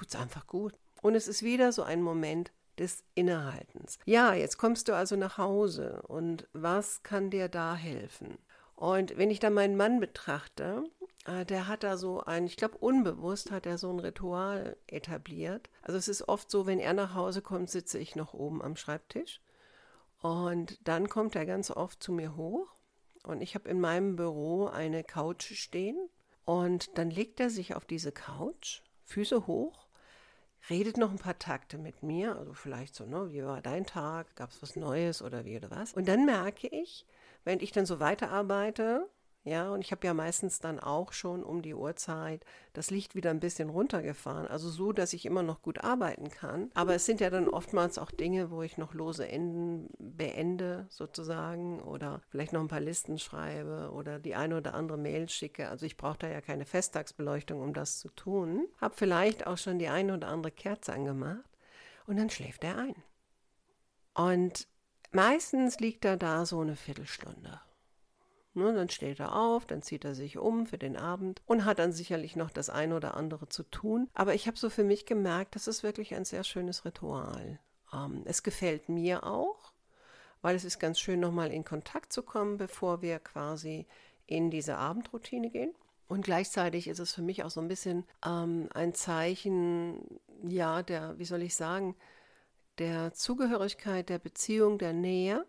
es 0.06 0.16
einfach 0.16 0.46
gut. 0.46 0.74
Und 1.02 1.14
es 1.14 1.28
ist 1.28 1.42
wieder 1.42 1.72
so 1.72 1.82
ein 1.82 2.02
Moment 2.02 2.52
des 2.78 3.04
Innehaltens. 3.14 3.98
Ja, 4.04 4.34
jetzt 4.34 4.58
kommst 4.58 4.88
du 4.88 4.94
also 4.94 5.16
nach 5.16 5.38
Hause 5.38 6.02
und 6.06 6.48
was 6.52 7.02
kann 7.02 7.30
dir 7.30 7.48
da 7.48 7.74
helfen? 7.74 8.38
Und 8.74 9.16
wenn 9.18 9.30
ich 9.30 9.40
dann 9.40 9.54
meinen 9.54 9.76
Mann 9.76 9.98
betrachte, 9.98 10.84
äh, 11.26 11.44
der 11.44 11.66
hat 11.66 11.82
da 11.82 11.96
so 11.96 12.20
ein, 12.20 12.46
ich 12.46 12.56
glaube 12.56 12.78
unbewusst 12.78 13.50
hat 13.50 13.66
er 13.66 13.76
so 13.76 13.90
ein 13.90 13.98
Ritual 13.98 14.76
etabliert. 14.86 15.68
Also 15.82 15.98
es 15.98 16.06
ist 16.06 16.28
oft 16.28 16.50
so, 16.50 16.66
wenn 16.66 16.78
er 16.78 16.92
nach 16.92 17.14
Hause 17.14 17.42
kommt, 17.42 17.70
sitze 17.70 17.98
ich 17.98 18.14
noch 18.14 18.34
oben 18.34 18.62
am 18.62 18.76
Schreibtisch 18.76 19.40
und 20.20 20.78
dann 20.86 21.08
kommt 21.08 21.34
er 21.34 21.46
ganz 21.46 21.70
oft 21.70 22.02
zu 22.02 22.12
mir 22.12 22.36
hoch 22.36 22.72
und 23.24 23.40
ich 23.40 23.54
habe 23.54 23.68
in 23.68 23.80
meinem 23.80 24.16
Büro 24.16 24.66
eine 24.66 25.02
Couch 25.02 25.52
stehen 25.54 25.98
und 26.44 26.96
dann 26.96 27.10
legt 27.10 27.40
er 27.40 27.50
sich 27.50 27.74
auf 27.74 27.84
diese 27.84 28.12
Couch 28.12 28.82
Füße 29.04 29.46
hoch, 29.46 29.87
redet 30.70 30.96
noch 30.96 31.10
ein 31.10 31.18
paar 31.18 31.38
Takte 31.38 31.78
mit 31.78 32.02
mir, 32.02 32.36
also 32.36 32.52
vielleicht 32.52 32.94
so, 32.94 33.06
ne, 33.06 33.32
wie 33.32 33.44
war 33.44 33.60
dein 33.62 33.86
Tag, 33.86 34.34
gab 34.36 34.50
es 34.50 34.62
was 34.62 34.76
Neues 34.76 35.22
oder 35.22 35.44
wie 35.44 35.56
oder 35.56 35.70
was. 35.70 35.94
Und 35.94 36.08
dann 36.08 36.26
merke 36.26 36.68
ich, 36.68 37.06
wenn 37.44 37.60
ich 37.60 37.72
dann 37.72 37.86
so 37.86 38.00
weiterarbeite, 38.00 39.08
ja, 39.48 39.70
und 39.70 39.80
ich 39.80 39.90
habe 39.90 40.06
ja 40.06 40.14
meistens 40.14 40.60
dann 40.60 40.78
auch 40.78 41.12
schon 41.12 41.42
um 41.42 41.62
die 41.62 41.74
Uhrzeit 41.74 42.44
das 42.72 42.90
Licht 42.90 43.14
wieder 43.14 43.30
ein 43.30 43.40
bisschen 43.40 43.70
runtergefahren. 43.70 44.46
Also 44.46 44.68
so, 44.68 44.92
dass 44.92 45.12
ich 45.12 45.26
immer 45.26 45.42
noch 45.42 45.62
gut 45.62 45.82
arbeiten 45.82 46.30
kann. 46.30 46.70
Aber 46.74 46.94
es 46.94 47.06
sind 47.06 47.20
ja 47.20 47.30
dann 47.30 47.48
oftmals 47.48 47.98
auch 47.98 48.10
Dinge, 48.10 48.50
wo 48.50 48.62
ich 48.62 48.78
noch 48.78 48.94
lose 48.94 49.26
Enden 49.26 49.88
beende 49.98 50.86
sozusagen 50.90 51.80
oder 51.80 52.20
vielleicht 52.28 52.52
noch 52.52 52.60
ein 52.60 52.68
paar 52.68 52.80
Listen 52.80 53.18
schreibe 53.18 53.90
oder 53.92 54.18
die 54.18 54.34
eine 54.34 54.58
oder 54.58 54.74
andere 54.74 54.98
Mail 54.98 55.28
schicke. 55.28 55.68
Also 55.68 55.86
ich 55.86 55.96
brauche 55.96 56.18
da 56.18 56.28
ja 56.28 56.40
keine 56.40 56.66
Festtagsbeleuchtung, 56.66 57.60
um 57.60 57.72
das 57.72 57.98
zu 57.98 58.08
tun. 58.10 58.68
Habe 58.80 58.94
vielleicht 58.96 59.46
auch 59.46 59.58
schon 59.58 59.78
die 59.78 59.88
eine 59.88 60.14
oder 60.14 60.28
andere 60.28 60.52
Kerze 60.52 60.92
angemacht 60.92 61.48
und 62.06 62.16
dann 62.16 62.30
schläft 62.30 62.64
er 62.64 62.76
ein. 62.76 62.94
Und 64.14 64.66
meistens 65.12 65.80
liegt 65.80 66.04
er 66.04 66.16
da 66.16 66.44
so 66.44 66.60
eine 66.60 66.76
Viertelstunde. 66.76 67.60
Ne, 68.58 68.74
dann 68.74 68.88
steht 68.88 69.20
er 69.20 69.36
auf, 69.36 69.66
dann 69.66 69.82
zieht 69.82 70.04
er 70.04 70.16
sich 70.16 70.36
um 70.36 70.66
für 70.66 70.78
den 70.78 70.96
Abend 70.96 71.40
und 71.46 71.64
hat 71.64 71.78
dann 71.78 71.92
sicherlich 71.92 72.34
noch 72.34 72.50
das 72.50 72.70
eine 72.70 72.96
oder 72.96 73.16
andere 73.16 73.48
zu 73.48 73.62
tun. 73.62 74.08
Aber 74.14 74.34
ich 74.34 74.48
habe 74.48 74.56
so 74.56 74.68
für 74.68 74.82
mich 74.82 75.06
gemerkt, 75.06 75.54
das 75.54 75.68
ist 75.68 75.84
wirklich 75.84 76.16
ein 76.16 76.24
sehr 76.24 76.42
schönes 76.42 76.84
Ritual. 76.84 77.60
Ähm, 77.92 78.22
es 78.24 78.42
gefällt 78.42 78.88
mir 78.88 79.22
auch, 79.22 79.72
weil 80.42 80.56
es 80.56 80.64
ist 80.64 80.80
ganz 80.80 80.98
schön, 80.98 81.20
nochmal 81.20 81.52
in 81.52 81.64
Kontakt 81.64 82.12
zu 82.12 82.22
kommen, 82.24 82.56
bevor 82.56 83.00
wir 83.00 83.20
quasi 83.20 83.86
in 84.26 84.50
diese 84.50 84.76
Abendroutine 84.76 85.50
gehen. 85.50 85.72
Und 86.08 86.22
gleichzeitig 86.24 86.88
ist 86.88 86.98
es 86.98 87.12
für 87.12 87.22
mich 87.22 87.44
auch 87.44 87.50
so 87.50 87.60
ein 87.60 87.68
bisschen 87.68 88.04
ähm, 88.26 88.68
ein 88.74 88.92
Zeichen, 88.92 90.20
ja, 90.42 90.82
der, 90.82 91.16
wie 91.18 91.26
soll 91.26 91.42
ich 91.42 91.54
sagen, 91.54 91.94
der 92.78 93.12
Zugehörigkeit, 93.12 94.08
der 94.08 94.18
Beziehung, 94.18 94.78
der 94.78 94.94
Nähe 94.94 95.46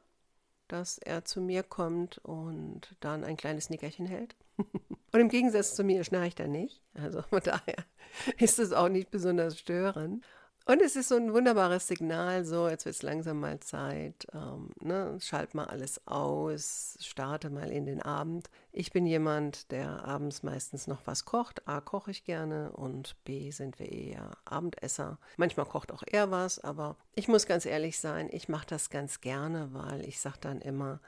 dass 0.69 0.97
er 0.99 1.25
zu 1.25 1.41
mir 1.41 1.63
kommt 1.63 2.19
und 2.19 2.95
dann 3.01 3.23
ein 3.23 3.37
kleines 3.37 3.69
Nickerchen 3.69 4.05
hält. 4.05 4.35
und 4.57 5.19
im 5.19 5.29
Gegensatz 5.29 5.75
zu 5.75 5.83
mir 5.83 6.03
schnarcht 6.03 6.39
er 6.39 6.47
nicht. 6.47 6.81
Also 6.93 7.21
von 7.23 7.41
daher 7.43 7.83
ist 8.37 8.59
es 8.59 8.71
auch 8.71 8.89
nicht 8.89 9.11
besonders 9.11 9.59
störend. 9.59 10.23
Und 10.69 10.83
es 10.83 10.95
ist 10.95 11.09
so 11.09 11.15
ein 11.15 11.33
wunderbares 11.33 11.87
Signal, 11.87 12.45
so 12.45 12.69
jetzt 12.69 12.85
wird 12.85 12.93
es 12.93 13.01
langsam 13.01 13.39
mal 13.39 13.59
Zeit, 13.59 14.27
ähm, 14.35 14.69
ne, 14.79 15.17
schalt 15.19 15.55
mal 15.55 15.65
alles 15.65 16.05
aus, 16.05 16.95
starte 17.01 17.49
mal 17.49 17.71
in 17.71 17.87
den 17.87 18.03
Abend. 18.03 18.51
Ich 18.71 18.91
bin 18.91 19.07
jemand, 19.07 19.71
der 19.71 20.05
abends 20.05 20.43
meistens 20.43 20.85
noch 20.85 21.07
was 21.07 21.25
kocht. 21.25 21.67
A, 21.67 21.81
koche 21.81 22.11
ich 22.11 22.23
gerne 22.23 22.71
und 22.73 23.15
B, 23.23 23.49
sind 23.49 23.79
wir 23.79 23.91
eher 23.91 24.37
Abendesser. 24.45 25.17
Manchmal 25.37 25.65
kocht 25.65 25.91
auch 25.91 26.03
er 26.05 26.29
was, 26.29 26.59
aber 26.59 26.97
ich 27.15 27.27
muss 27.27 27.47
ganz 27.47 27.65
ehrlich 27.65 27.99
sein, 27.99 28.29
ich 28.31 28.47
mache 28.47 28.67
das 28.67 28.91
ganz 28.91 29.21
gerne, 29.21 29.69
weil 29.73 30.07
ich 30.07 30.21
sage 30.21 30.37
dann 30.39 30.61
immer, 30.61 30.99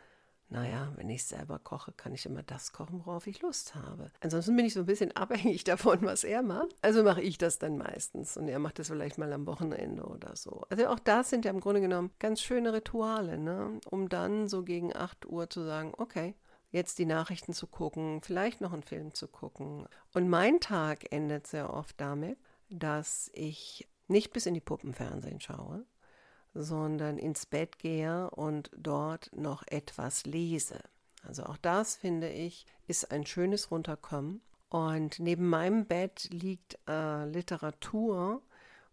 naja, 0.51 0.91
wenn 0.97 1.09
ich 1.09 1.23
selber 1.23 1.59
koche, 1.59 1.93
kann 1.93 2.13
ich 2.13 2.25
immer 2.25 2.43
das 2.43 2.73
kochen, 2.73 3.05
worauf 3.05 3.25
ich 3.25 3.41
Lust 3.41 3.73
habe. 3.73 4.11
Ansonsten 4.19 4.55
bin 4.57 4.65
ich 4.65 4.73
so 4.73 4.81
ein 4.81 4.85
bisschen 4.85 5.11
abhängig 5.15 5.63
davon, 5.63 6.01
was 6.01 6.25
er 6.25 6.43
macht. 6.43 6.75
Also 6.81 7.03
mache 7.03 7.21
ich 7.21 7.37
das 7.37 7.57
dann 7.57 7.77
meistens 7.77 8.35
und 8.35 8.49
er 8.49 8.59
macht 8.59 8.77
das 8.77 8.89
vielleicht 8.89 9.17
mal 9.17 9.31
am 9.31 9.47
Wochenende 9.47 10.03
oder 10.03 10.35
so. 10.35 10.63
Also 10.69 10.87
auch 10.87 10.99
das 10.99 11.29
sind 11.29 11.45
ja 11.45 11.51
im 11.51 11.61
Grunde 11.61 11.79
genommen 11.79 12.11
ganz 12.19 12.41
schöne 12.41 12.73
Rituale, 12.73 13.37
ne? 13.37 13.79
um 13.89 14.09
dann 14.09 14.49
so 14.49 14.63
gegen 14.63 14.93
8 14.93 15.25
Uhr 15.25 15.49
zu 15.49 15.63
sagen, 15.63 15.93
okay, 15.97 16.35
jetzt 16.71 16.99
die 16.99 17.05
Nachrichten 17.05 17.53
zu 17.53 17.67
gucken, 17.67 18.21
vielleicht 18.21 18.59
noch 18.59 18.73
einen 18.73 18.83
Film 18.83 19.13
zu 19.13 19.29
gucken. 19.29 19.87
Und 20.13 20.27
mein 20.27 20.59
Tag 20.59 21.13
endet 21.13 21.47
sehr 21.47 21.73
oft 21.73 21.99
damit, 22.01 22.37
dass 22.69 23.31
ich 23.33 23.87
nicht 24.09 24.33
bis 24.33 24.45
in 24.45 24.53
die 24.53 24.59
Puppenfernsehen 24.59 25.39
schaue, 25.39 25.85
sondern 26.53 27.17
ins 27.17 27.45
Bett 27.45 27.79
gehe 27.79 28.29
und 28.31 28.71
dort 28.75 29.31
noch 29.35 29.63
etwas 29.67 30.25
lese. 30.25 30.79
Also 31.23 31.43
auch 31.43 31.57
das, 31.57 31.95
finde 31.95 32.29
ich, 32.29 32.65
ist 32.87 33.11
ein 33.11 33.25
schönes 33.25 33.71
Runterkommen. 33.71 34.41
Und 34.69 35.19
neben 35.19 35.49
meinem 35.49 35.85
Bett 35.85 36.29
liegt 36.31 36.79
äh, 36.87 37.25
Literatur, 37.25 38.41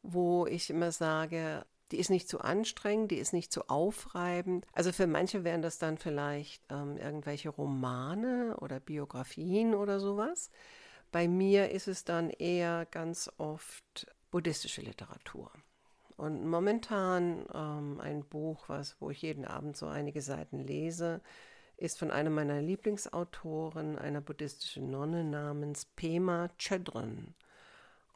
wo 0.02 0.46
ich 0.46 0.70
immer 0.70 0.92
sage, 0.92 1.64
die 1.90 1.98
ist 1.98 2.10
nicht 2.10 2.28
zu 2.28 2.40
anstrengend, 2.40 3.10
die 3.10 3.16
ist 3.16 3.32
nicht 3.32 3.52
zu 3.52 3.68
aufreibend. 3.68 4.66
Also 4.72 4.92
für 4.92 5.06
manche 5.06 5.44
wären 5.44 5.62
das 5.62 5.78
dann 5.78 5.96
vielleicht 5.96 6.62
ähm, 6.70 6.96
irgendwelche 6.98 7.48
Romane 7.48 8.56
oder 8.58 8.80
Biografien 8.80 9.74
oder 9.74 10.00
sowas. 10.00 10.50
Bei 11.10 11.28
mir 11.28 11.70
ist 11.70 11.88
es 11.88 12.04
dann 12.04 12.28
eher 12.28 12.86
ganz 12.90 13.30
oft 13.38 14.06
buddhistische 14.30 14.82
Literatur. 14.82 15.50
Und 16.18 16.44
momentan 16.44 17.46
ähm, 17.54 18.00
ein 18.00 18.24
Buch, 18.24 18.68
was, 18.68 18.96
wo 19.00 19.08
ich 19.10 19.22
jeden 19.22 19.44
Abend 19.44 19.76
so 19.76 19.86
einige 19.86 20.20
Seiten 20.20 20.58
lese, 20.58 21.20
ist 21.76 21.96
von 21.96 22.10
einem 22.10 22.34
meiner 22.34 22.60
Lieblingsautoren, 22.60 23.96
einer 23.96 24.20
buddhistischen 24.20 24.90
Nonne 24.90 25.22
namens 25.22 25.84
Pema 25.84 26.48
Chödrön. 26.58 27.34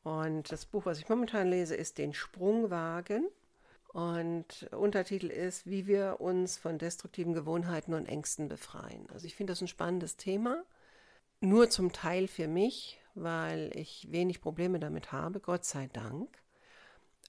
Und 0.03 0.51
das 0.51 0.67
Buch, 0.67 0.85
was 0.85 0.99
ich 0.99 1.09
momentan 1.09 1.49
lese, 1.49 1.77
ist 1.77 1.97
Den 1.99 2.13
Sprungwagen. 2.13 3.29
Und 3.93 4.69
Untertitel 4.73 5.29
ist, 5.29 5.67
wie 5.67 5.87
wir 5.87 6.17
uns 6.19 6.59
von 6.59 6.79
destruktiven 6.79 7.35
Gewohnheiten 7.35 7.95
und 7.95 8.07
Ängsten 8.07 8.49
befreien. 8.49 9.09
Also 9.13 9.29
ich 9.29 9.37
finde 9.37 9.53
das 9.53 9.61
ein 9.61 9.69
spannendes 9.69 10.17
Thema. 10.17 10.65
Nur 11.41 11.71
zum 11.71 11.93
Teil 11.93 12.27
für 12.27 12.49
mich, 12.49 13.01
weil 13.15 13.71
ich 13.77 14.09
wenig 14.11 14.41
Probleme 14.41 14.81
damit 14.81 15.13
habe, 15.13 15.39
Gott 15.39 15.65
sei 15.65 15.89
Dank. 15.93 16.43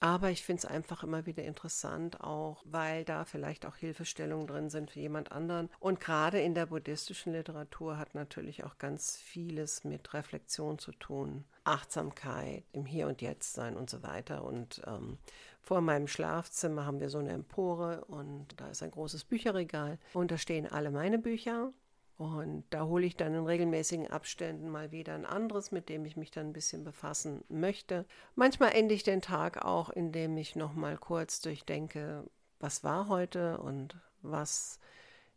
Aber 0.00 0.30
ich 0.30 0.44
finde 0.44 0.60
es 0.60 0.66
einfach 0.66 1.02
immer 1.02 1.24
wieder 1.24 1.44
interessant, 1.44 2.20
auch 2.20 2.62
weil 2.66 3.04
da 3.04 3.24
vielleicht 3.24 3.64
auch 3.64 3.76
Hilfestellungen 3.76 4.46
drin 4.46 4.70
sind 4.70 4.90
für 4.90 5.00
jemand 5.00 5.32
anderen. 5.32 5.70
Und 5.78 6.00
gerade 6.00 6.40
in 6.40 6.54
der 6.54 6.66
buddhistischen 6.66 7.32
Literatur 7.32 7.96
hat 7.96 8.14
natürlich 8.14 8.64
auch 8.64 8.78
ganz 8.78 9.16
vieles 9.16 9.84
mit 9.84 10.12
Reflexion 10.12 10.78
zu 10.78 10.92
tun. 10.92 11.44
Achtsamkeit, 11.64 12.64
im 12.72 12.86
Hier 12.86 13.06
und 13.06 13.22
Jetzt 13.22 13.54
sein 13.54 13.76
und 13.76 13.88
so 13.88 14.02
weiter. 14.02 14.44
Und 14.44 14.82
ähm, 14.86 15.18
vor 15.62 15.80
meinem 15.80 16.08
Schlafzimmer 16.08 16.84
haben 16.84 17.00
wir 17.00 17.08
so 17.08 17.18
eine 17.18 17.32
Empore 17.32 18.04
und 18.04 18.60
da 18.60 18.68
ist 18.68 18.82
ein 18.82 18.90
großes 18.90 19.24
Bücherregal. 19.24 19.98
Und 20.12 20.30
da 20.30 20.36
stehen 20.36 20.70
alle 20.70 20.90
meine 20.90 21.18
Bücher. 21.18 21.72
Und 22.16 22.64
da 22.70 22.84
hole 22.84 23.04
ich 23.04 23.16
dann 23.16 23.34
in 23.34 23.44
regelmäßigen 23.44 24.08
Abständen 24.08 24.68
mal 24.68 24.92
wieder 24.92 25.14
ein 25.14 25.26
anderes, 25.26 25.72
mit 25.72 25.88
dem 25.88 26.04
ich 26.04 26.16
mich 26.16 26.30
dann 26.30 26.48
ein 26.48 26.52
bisschen 26.52 26.84
befassen 26.84 27.44
möchte. 27.48 28.06
Manchmal 28.36 28.72
ende 28.72 28.94
ich 28.94 29.02
den 29.02 29.20
Tag 29.20 29.64
auch, 29.64 29.90
indem 29.90 30.36
ich 30.36 30.54
noch 30.54 30.74
mal 30.74 30.96
kurz 30.96 31.40
durchdenke, 31.40 32.24
was 32.60 32.84
war 32.84 33.08
heute 33.08 33.58
und 33.58 33.98
was 34.22 34.78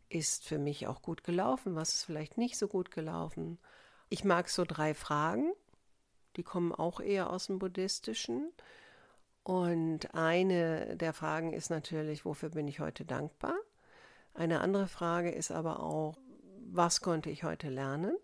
ist 0.08 0.44
für 0.44 0.58
mich 0.58 0.86
auch 0.86 1.02
gut 1.02 1.24
gelaufen, 1.24 1.74
was 1.74 1.94
ist 1.94 2.04
vielleicht 2.04 2.38
nicht 2.38 2.56
so 2.56 2.68
gut 2.68 2.90
gelaufen. 2.90 3.58
Ich 4.08 4.24
mag 4.24 4.48
so 4.48 4.64
drei 4.64 4.94
Fragen, 4.94 5.52
die 6.36 6.44
kommen 6.44 6.72
auch 6.72 7.00
eher 7.00 7.30
aus 7.30 7.46
dem 7.46 7.58
Buddhistischen. 7.58 8.52
Und 9.42 10.14
eine 10.14 10.96
der 10.96 11.12
Fragen 11.12 11.52
ist 11.52 11.70
natürlich, 11.70 12.24
wofür 12.24 12.50
bin 12.50 12.68
ich 12.68 12.80
heute 12.80 13.04
dankbar? 13.04 13.54
Eine 14.32 14.60
andere 14.60 14.86
Frage 14.86 15.30
ist 15.30 15.50
aber 15.50 15.82
auch, 15.82 16.16
was 16.72 17.00
konnte 17.00 17.30
ich 17.30 17.44
heute 17.44 17.68
lernen 17.68 18.16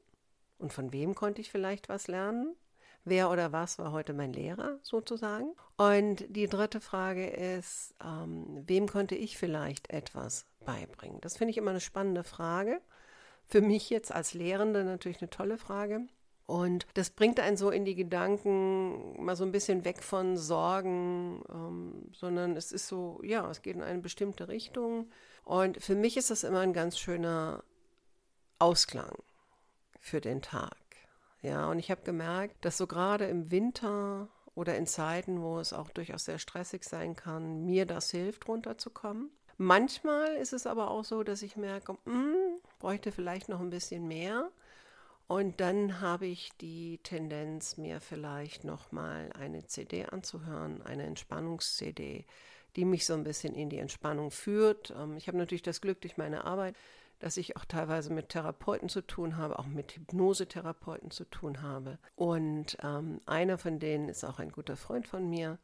und 0.59 0.73
von 0.73 0.93
wem 0.93 1.15
konnte 1.15 1.41
ich 1.41 1.51
vielleicht 1.51 1.89
was 1.89 2.09
lernen? 2.09 2.55
Wer 3.07 3.31
oder 3.31 3.53
was 3.53 3.79
war 3.79 3.93
heute 3.93 4.15
mein 4.15 4.33
Lehrer 4.33 4.79
sozusagen? 4.83 5.55
Und 5.77 6.25
die 6.29 6.47
dritte 6.47 6.81
Frage 6.81 7.27
ist, 7.27 7.95
ähm, 8.03 8.63
wem 8.67 8.89
konnte 8.89 9.15
ich 9.15 9.37
vielleicht 9.37 9.91
etwas 9.91 10.47
beibringen? 10.65 11.21
Das 11.21 11.37
finde 11.37 11.51
ich 11.51 11.59
immer 11.59 11.73
eine 11.73 11.81
spannende 11.81 12.25
Frage. 12.25 12.81
Für 13.47 13.61
mich 13.61 13.91
jetzt 13.91 14.11
als 14.11 14.33
Lehrende 14.33 14.85
natürlich 14.85 15.21
eine 15.21 15.29
tolle 15.29 15.59
Frage. 15.59 16.07
Und 16.47 16.87
das 16.95 17.11
bringt 17.11 17.41
einen 17.41 17.57
so 17.57 17.71
in 17.71 17.85
die 17.85 17.95
Gedanken 17.95 19.23
mal 19.23 19.37
so 19.37 19.45
ein 19.45 19.53
bisschen 19.53 19.85
weg 19.85 20.03
von 20.03 20.37
Sorgen, 20.37 21.43
ähm, 21.51 22.11
sondern 22.13 22.57
es 22.57 22.73
ist 22.73 22.89
so, 22.89 23.21
ja, 23.23 23.51
es 23.51 23.61
geht 23.61 23.77
in 23.77 23.83
eine 23.83 24.01
bestimmte 24.01 24.49
Richtung. 24.49 25.11
Und 25.45 25.83
für 25.83 25.95
mich 25.95 26.17
ist 26.17 26.31
das 26.31 26.45
immer 26.45 26.61
ein 26.61 26.73
ganz 26.73 26.99
schöner 26.99 27.65
Ausklang 28.59 29.17
für 30.01 30.21
den 30.21 30.43
Tag. 30.43 30.77
Ja, 31.43 31.69
und 31.69 31.79
ich 31.79 31.91
habe 31.91 32.03
gemerkt, 32.03 32.65
dass 32.65 32.79
so 32.79 32.87
gerade 32.87 33.27
im 33.27 33.51
Winter 33.51 34.29
oder 34.55 34.77
in 34.77 34.87
Zeiten, 34.87 35.43
wo 35.43 35.59
es 35.59 35.73
auch 35.73 35.91
durchaus 35.91 36.25
sehr 36.25 36.39
stressig 36.39 36.85
sein 36.85 37.17
kann, 37.17 37.65
mir 37.65 37.87
das 37.87 38.11
hilft, 38.11 38.49
runterzukommen. 38.49 39.31
Manchmal 39.57 40.37
ist 40.37 40.53
es 40.53 40.67
aber 40.67 40.91
auch 40.91 41.05
so, 41.05 41.23
dass 41.23 41.43
ich 41.43 41.57
merke, 41.57 41.97
hm, 42.05 42.59
bräuchte 42.79 43.13
vielleicht 43.13 43.49
noch 43.49 43.61
ein 43.61 43.71
bisschen 43.71 44.07
mehr. 44.09 44.51
Und 45.27 45.61
dann 45.61 46.01
habe 46.01 46.27
ich 46.27 46.51
die 46.61 46.99
Tendenz, 47.03 47.77
mir 47.77 48.01
vielleicht 48.01 48.65
noch 48.65 48.93
mal 48.93 49.31
eine 49.39 49.67
CD 49.67 50.05
anzuhören, 50.05 50.83
eine 50.83 51.05
Entspannungs-CD, 51.05 52.27
die 52.77 52.85
mich 52.85 53.07
so 53.07 53.15
ein 53.15 53.25
bisschen 53.25 53.55
in 53.55 53.71
die 53.71 53.79
Entspannung 53.79 54.31
führt. 54.31 54.93
Ähm, 54.97 55.17
ich 55.17 55.29
habe 55.29 55.39
natürlich 55.39 55.63
das 55.63 55.81
Glück 55.81 56.01
durch 56.01 56.17
meine 56.17 56.45
Arbeit, 56.45 56.77
dass 57.25 57.39
ich 57.39 57.57
auch 57.57 57.65
teilweise 57.65 58.13
mit 58.13 58.29
Therapeuten 58.29 58.91
zu 58.91 59.01
tun 59.01 59.39
habe, 59.39 59.59
auch 59.59 59.67
mit 59.67 59.97
Hypnosetherapeuten 59.97 61.11
zu 61.11 61.25
tun 61.25 61.63
habe. 61.63 61.99
Und 62.17 62.77
ähm, 62.83 63.23
einer 63.25 63.57
von 63.57 63.79
denen 63.79 64.11
ist 64.11 64.25
auch 64.25 64.39
ein 64.41 64.53
guter 64.53 64.77
Freund 64.77 65.09
von 65.09 65.31
mir 65.31 65.59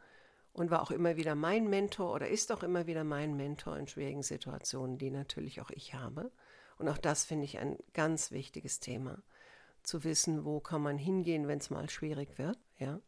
und 0.54 0.70
war 0.70 0.80
auch 0.80 0.90
immer 0.90 1.18
wieder 1.18 1.34
mein 1.34 1.68
Mentor 1.68 2.14
oder 2.14 2.28
ist 2.28 2.50
auch 2.50 2.62
immer 2.62 2.86
wieder 2.86 3.04
mein 3.04 3.36
Mentor 3.36 3.76
in 3.76 3.86
schwierigen 3.86 4.22
Situationen, 4.22 4.96
die 4.96 5.10
natürlich 5.10 5.60
auch 5.60 5.68
ich 5.68 5.92
habe. 5.92 6.32
Und 6.78 6.88
auch 6.88 6.96
das 6.96 7.24
finde 7.24 7.44
ich 7.44 7.58
ein 7.58 7.76
ganz 7.92 8.30
wichtiges 8.30 8.80
Thema, 8.80 9.22
zu 9.82 10.02
wissen, 10.02 10.46
wo 10.46 10.60
kann 10.60 10.80
man 10.80 10.96
hingehen, 10.96 11.46
wenn 11.46 11.58
es 11.58 11.68
mal 11.68 11.90
schwierig 11.90 12.38
wird, 12.38 12.58
ja. 12.78 13.00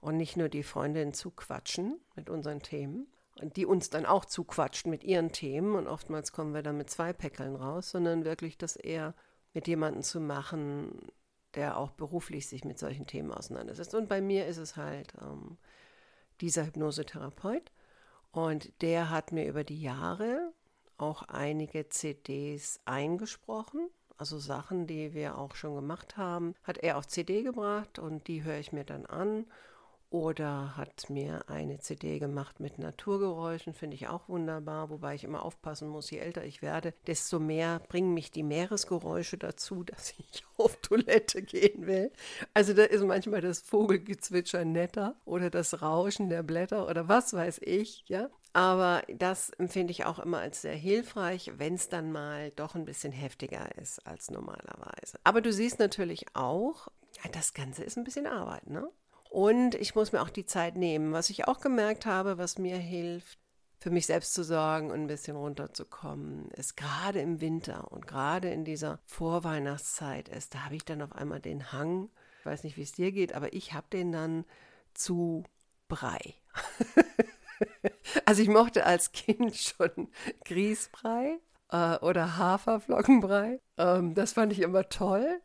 Und 0.00 0.16
nicht 0.16 0.36
nur 0.36 0.48
die 0.48 0.64
Freundin 0.64 1.14
zu 1.14 1.30
quatschen 1.30 2.00
mit 2.16 2.28
unseren 2.28 2.62
Themen, 2.62 3.06
die 3.40 3.66
uns 3.66 3.90
dann 3.90 4.06
auch 4.06 4.24
zuquatscht 4.24 4.86
mit 4.86 5.04
ihren 5.04 5.32
Themen. 5.32 5.74
Und 5.74 5.86
oftmals 5.86 6.32
kommen 6.32 6.54
wir 6.54 6.62
dann 6.62 6.76
mit 6.76 6.90
zwei 6.90 7.12
Päckeln 7.12 7.56
raus, 7.56 7.90
sondern 7.90 8.24
wirklich 8.24 8.58
das 8.58 8.76
eher 8.76 9.14
mit 9.54 9.68
jemandem 9.68 10.02
zu 10.02 10.20
machen, 10.20 11.12
der 11.54 11.76
auch 11.76 11.90
beruflich 11.90 12.48
sich 12.48 12.64
mit 12.64 12.78
solchen 12.78 13.06
Themen 13.06 13.32
auseinandersetzt. 13.32 13.94
Und 13.94 14.08
bei 14.08 14.20
mir 14.20 14.46
ist 14.46 14.58
es 14.58 14.76
halt 14.76 15.14
ähm, 15.20 15.58
dieser 16.40 16.66
Hypnosetherapeut. 16.66 17.72
Und 18.30 18.72
der 18.80 19.10
hat 19.10 19.32
mir 19.32 19.46
über 19.46 19.64
die 19.64 19.80
Jahre 19.80 20.52
auch 20.96 21.22
einige 21.22 21.88
CDs 21.88 22.80
eingesprochen, 22.84 23.90
also 24.16 24.38
Sachen, 24.38 24.86
die 24.86 25.14
wir 25.14 25.36
auch 25.36 25.56
schon 25.56 25.74
gemacht 25.74 26.16
haben, 26.16 26.54
hat 26.62 26.78
er 26.78 26.96
auf 26.96 27.08
CD 27.08 27.42
gebracht 27.42 27.98
und 27.98 28.28
die 28.28 28.44
höre 28.44 28.58
ich 28.58 28.72
mir 28.72 28.84
dann 28.84 29.04
an 29.04 29.46
oder 30.12 30.76
hat 30.76 31.08
mir 31.08 31.48
eine 31.48 31.78
CD 31.78 32.18
gemacht 32.18 32.60
mit 32.60 32.78
Naturgeräuschen, 32.78 33.72
finde 33.72 33.94
ich 33.94 34.08
auch 34.08 34.28
wunderbar, 34.28 34.90
wobei 34.90 35.14
ich 35.14 35.24
immer 35.24 35.42
aufpassen 35.42 35.88
muss, 35.88 36.10
je 36.10 36.18
älter 36.18 36.44
ich 36.44 36.60
werde, 36.60 36.92
desto 37.06 37.38
mehr 37.38 37.80
bringen 37.88 38.12
mich 38.12 38.30
die 38.30 38.42
Meeresgeräusche 38.42 39.38
dazu, 39.38 39.82
dass 39.84 40.14
ich 40.18 40.44
auf 40.58 40.76
Toilette 40.76 41.42
gehen 41.42 41.86
will. 41.86 42.12
Also 42.52 42.74
da 42.74 42.84
ist 42.84 43.02
manchmal 43.02 43.40
das 43.40 43.60
Vogelgezwitscher 43.60 44.66
netter 44.66 45.16
oder 45.24 45.48
das 45.48 45.80
Rauschen 45.80 46.28
der 46.28 46.42
Blätter 46.42 46.88
oder 46.88 47.08
was 47.08 47.32
weiß 47.32 47.60
ich, 47.62 48.04
ja. 48.06 48.28
Aber 48.52 49.02
das 49.08 49.48
empfinde 49.48 49.92
ich 49.92 50.04
auch 50.04 50.18
immer 50.18 50.40
als 50.40 50.60
sehr 50.60 50.74
hilfreich, 50.74 51.52
wenn 51.56 51.74
es 51.74 51.88
dann 51.88 52.12
mal 52.12 52.50
doch 52.50 52.74
ein 52.74 52.84
bisschen 52.84 53.12
heftiger 53.12 53.74
ist 53.78 54.06
als 54.06 54.30
normalerweise. 54.30 55.18
Aber 55.24 55.40
du 55.40 55.50
siehst 55.50 55.78
natürlich 55.78 56.26
auch, 56.34 56.88
das 57.32 57.54
Ganze 57.54 57.82
ist 57.82 57.96
ein 57.96 58.04
bisschen 58.04 58.26
Arbeit, 58.26 58.66
ne? 58.66 58.90
Und 59.32 59.76
ich 59.76 59.94
muss 59.94 60.12
mir 60.12 60.20
auch 60.20 60.28
die 60.28 60.44
Zeit 60.44 60.76
nehmen. 60.76 61.14
Was 61.14 61.30
ich 61.30 61.48
auch 61.48 61.60
gemerkt 61.60 62.04
habe, 62.04 62.36
was 62.36 62.58
mir 62.58 62.76
hilft, 62.76 63.38
für 63.78 63.88
mich 63.88 64.04
selbst 64.04 64.34
zu 64.34 64.44
sorgen 64.44 64.90
und 64.90 65.00
ein 65.00 65.06
bisschen 65.06 65.36
runterzukommen, 65.36 66.50
ist 66.50 66.76
gerade 66.76 67.18
im 67.20 67.40
Winter 67.40 67.90
und 67.90 68.06
gerade 68.06 68.50
in 68.50 68.66
dieser 68.66 69.00
Vorweihnachtszeit 69.06 70.28
ist, 70.28 70.54
da 70.54 70.66
habe 70.66 70.76
ich 70.76 70.84
dann 70.84 71.00
auf 71.00 71.12
einmal 71.12 71.40
den 71.40 71.72
Hang, 71.72 72.10
ich 72.40 72.44
weiß 72.44 72.62
nicht, 72.62 72.76
wie 72.76 72.82
es 72.82 72.92
dir 72.92 73.10
geht, 73.10 73.32
aber 73.32 73.54
ich 73.54 73.72
habe 73.72 73.86
den 73.90 74.12
dann 74.12 74.44
zu 74.92 75.44
Brei. 75.88 76.34
also 78.26 78.42
ich 78.42 78.48
mochte 78.48 78.84
als 78.84 79.12
Kind 79.12 79.56
schon 79.56 80.08
Grießbrei 80.44 81.38
äh, 81.70 81.96
oder 82.00 82.36
Haferflockenbrei. 82.36 83.60
Ähm, 83.78 84.14
das 84.14 84.34
fand 84.34 84.52
ich 84.52 84.60
immer 84.60 84.90
toll. 84.90 85.40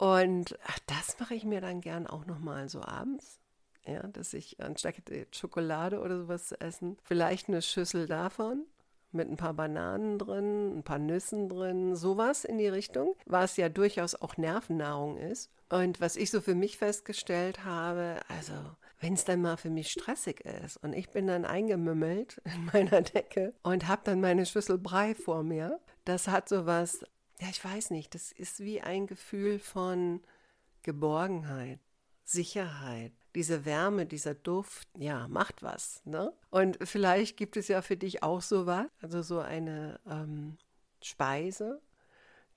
Und 0.00 0.58
ach, 0.66 0.78
das 0.86 1.20
mache 1.20 1.34
ich 1.34 1.44
mir 1.44 1.60
dann 1.60 1.82
gern 1.82 2.06
auch 2.06 2.24
nochmal 2.24 2.70
so 2.70 2.80
abends. 2.80 3.38
Ja, 3.84 4.02
dass 4.06 4.32
ich 4.32 4.58
anstatt 4.58 4.94
Schokolade 5.30 6.00
oder 6.00 6.20
sowas 6.20 6.46
zu 6.46 6.58
essen, 6.58 6.96
vielleicht 7.02 7.48
eine 7.48 7.60
Schüssel 7.60 8.06
davon 8.06 8.64
mit 9.12 9.28
ein 9.28 9.36
paar 9.36 9.52
Bananen 9.52 10.18
drin, 10.18 10.78
ein 10.78 10.84
paar 10.84 10.98
Nüssen 10.98 11.50
drin, 11.50 11.96
sowas 11.96 12.46
in 12.46 12.56
die 12.56 12.68
Richtung, 12.68 13.14
was 13.26 13.58
ja 13.58 13.68
durchaus 13.68 14.14
auch 14.14 14.38
Nervennahrung 14.38 15.18
ist. 15.18 15.50
Und 15.68 16.00
was 16.00 16.16
ich 16.16 16.30
so 16.30 16.40
für 16.40 16.54
mich 16.54 16.78
festgestellt 16.78 17.66
habe, 17.66 18.20
also 18.28 18.54
wenn 19.00 19.12
es 19.12 19.26
dann 19.26 19.42
mal 19.42 19.58
für 19.58 19.70
mich 19.70 19.90
stressig 19.90 20.40
ist 20.64 20.78
und 20.78 20.94
ich 20.94 21.10
bin 21.10 21.26
dann 21.26 21.44
eingemümmelt 21.44 22.40
in 22.44 22.70
meiner 22.72 23.02
Decke 23.02 23.52
und 23.62 23.86
habe 23.86 24.00
dann 24.04 24.22
meine 24.22 24.46
Schüssel 24.46 24.78
Brei 24.78 25.14
vor 25.14 25.42
mir, 25.42 25.78
das 26.06 26.26
hat 26.26 26.48
sowas 26.48 27.04
ja, 27.40 27.48
ich 27.48 27.64
weiß 27.64 27.90
nicht, 27.90 28.14
das 28.14 28.32
ist 28.32 28.60
wie 28.60 28.80
ein 28.80 29.06
Gefühl 29.06 29.58
von 29.58 30.20
Geborgenheit, 30.82 31.80
Sicherheit. 32.24 33.12
Diese 33.34 33.64
Wärme, 33.64 34.06
dieser 34.06 34.34
Duft, 34.34 34.88
ja, 34.98 35.28
macht 35.28 35.62
was. 35.62 36.02
Ne? 36.04 36.32
Und 36.50 36.78
vielleicht 36.82 37.36
gibt 37.36 37.56
es 37.56 37.68
ja 37.68 37.80
für 37.80 37.96
dich 37.96 38.22
auch 38.22 38.42
so 38.42 38.66
was, 38.66 38.86
also 39.00 39.22
so 39.22 39.38
eine 39.38 40.00
ähm, 40.06 40.58
Speise, 41.02 41.80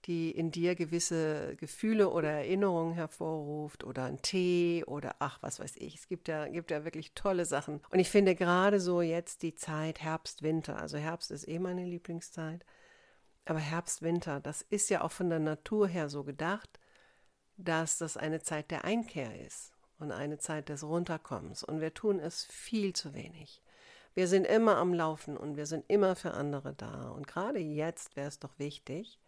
die 0.05 0.31
in 0.31 0.51
dir 0.51 0.75
gewisse 0.75 1.55
Gefühle 1.55 2.09
oder 2.09 2.29
Erinnerungen 2.29 2.93
hervorruft 2.93 3.83
oder 3.83 4.05
ein 4.05 4.21
Tee 4.21 4.83
oder 4.85 5.15
ach, 5.19 5.37
was 5.41 5.59
weiß 5.59 5.77
ich. 5.77 5.95
Es 5.95 6.07
gibt 6.07 6.27
ja, 6.27 6.47
gibt 6.47 6.71
ja 6.71 6.83
wirklich 6.83 7.13
tolle 7.13 7.45
Sachen. 7.45 7.79
Und 7.89 7.99
ich 7.99 8.09
finde 8.09 8.35
gerade 8.35 8.79
so 8.79 9.01
jetzt 9.01 9.43
die 9.43 9.55
Zeit 9.55 10.01
Herbst, 10.01 10.41
Winter, 10.41 10.77
also 10.77 10.97
Herbst 10.97 11.31
ist 11.31 11.47
eh 11.47 11.59
meine 11.59 11.85
Lieblingszeit, 11.85 12.65
aber 13.45 13.59
Herbst, 13.59 14.01
Winter, 14.01 14.39
das 14.39 14.61
ist 14.61 14.89
ja 14.89 15.01
auch 15.01 15.11
von 15.11 15.29
der 15.29 15.39
Natur 15.39 15.87
her 15.87 16.09
so 16.09 16.23
gedacht, 16.23 16.79
dass 17.57 17.97
das 17.97 18.17
eine 18.17 18.41
Zeit 18.41 18.71
der 18.71 18.85
Einkehr 18.85 19.45
ist 19.45 19.73
und 19.99 20.11
eine 20.11 20.37
Zeit 20.37 20.69
des 20.69 20.83
Runterkommens. 20.83 21.63
Und 21.63 21.81
wir 21.81 21.93
tun 21.93 22.19
es 22.19 22.45
viel 22.45 22.93
zu 22.93 23.13
wenig. 23.13 23.61
Wir 24.13 24.27
sind 24.27 24.45
immer 24.45 24.77
am 24.77 24.93
Laufen 24.93 25.37
und 25.37 25.57
wir 25.57 25.65
sind 25.65 25.85
immer 25.87 26.15
für 26.15 26.31
andere 26.31 26.73
da. 26.73 27.09
Und 27.09 27.27
gerade 27.27 27.59
jetzt 27.59 28.15
wäre 28.15 28.27
es 28.27 28.39
doch 28.39 28.57
wichtig, 28.59 29.19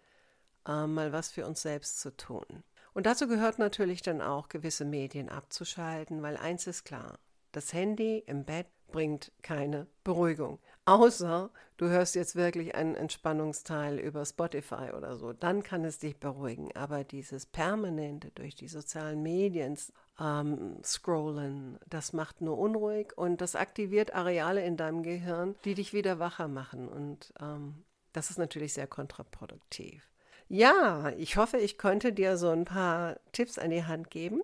äh, 0.67 0.85
mal 0.85 1.11
was 1.11 1.31
für 1.31 1.45
uns 1.45 1.61
selbst 1.61 1.99
zu 1.99 2.15
tun. 2.15 2.63
Und 2.93 3.05
dazu 3.05 3.27
gehört 3.27 3.59
natürlich 3.59 4.01
dann 4.01 4.21
auch, 4.21 4.47
gewisse 4.47 4.85
Medien 4.85 5.29
abzuschalten, 5.29 6.21
weil 6.21 6.37
eins 6.37 6.67
ist 6.67 6.85
klar, 6.85 7.19
das 7.51 7.73
Handy 7.73 8.19
im 8.25 8.45
Bett 8.45 8.67
bringt 8.87 9.31
keine 9.41 9.87
Beruhigung. 10.03 10.59
Außer 10.85 11.49
du 11.77 11.87
hörst 11.87 12.13
jetzt 12.13 12.35
wirklich 12.35 12.75
einen 12.75 12.93
Entspannungsteil 12.93 13.97
über 13.99 14.23
Spotify 14.23 14.91
oder 14.95 15.15
so, 15.17 15.33
dann 15.33 15.63
kann 15.63 15.83
es 15.83 15.97
dich 15.97 16.17
beruhigen. 16.17 16.75
Aber 16.75 17.03
dieses 17.03 17.47
permanente 17.47 18.29
durch 18.35 18.53
die 18.53 18.67
sozialen 18.67 19.23
Medien 19.23 19.77
ähm, 20.19 20.77
scrollen, 20.83 21.79
das 21.89 22.13
macht 22.13 22.41
nur 22.41 22.59
unruhig 22.59 23.17
und 23.17 23.41
das 23.41 23.55
aktiviert 23.55 24.13
Areale 24.13 24.63
in 24.63 24.77
deinem 24.77 25.01
Gehirn, 25.01 25.55
die 25.65 25.73
dich 25.73 25.91
wieder 25.91 26.19
wacher 26.19 26.47
machen. 26.47 26.87
Und 26.87 27.33
ähm, 27.41 27.83
das 28.13 28.29
ist 28.29 28.37
natürlich 28.37 28.73
sehr 28.73 28.87
kontraproduktiv. 28.87 30.07
Ja, 30.47 31.09
ich 31.17 31.37
hoffe, 31.37 31.57
ich 31.57 31.79
konnte 31.79 32.13
dir 32.13 32.37
so 32.37 32.49
ein 32.49 32.65
paar 32.65 33.19
Tipps 33.31 33.57
an 33.57 33.71
die 33.71 33.85
Hand 33.85 34.11
geben. 34.11 34.43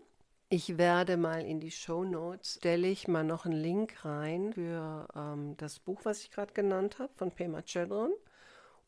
Ich 0.54 0.78
werde 0.78 1.16
mal 1.16 1.46
in 1.46 1.62
die 1.62 1.72
Show 1.72 2.04
Notes 2.04 2.56
stelle 2.56 2.90
ich 2.90 3.08
mal 3.08 3.24
noch 3.24 3.46
einen 3.46 3.62
Link 3.62 4.04
rein 4.04 4.52
für 4.52 5.08
ähm, 5.16 5.56
das 5.56 5.80
Buch, 5.80 6.02
was 6.04 6.24
ich 6.24 6.30
gerade 6.30 6.52
genannt 6.52 7.00
habe, 7.00 7.14
von 7.16 7.32
Pema 7.32 7.62
Chedron 7.62 8.12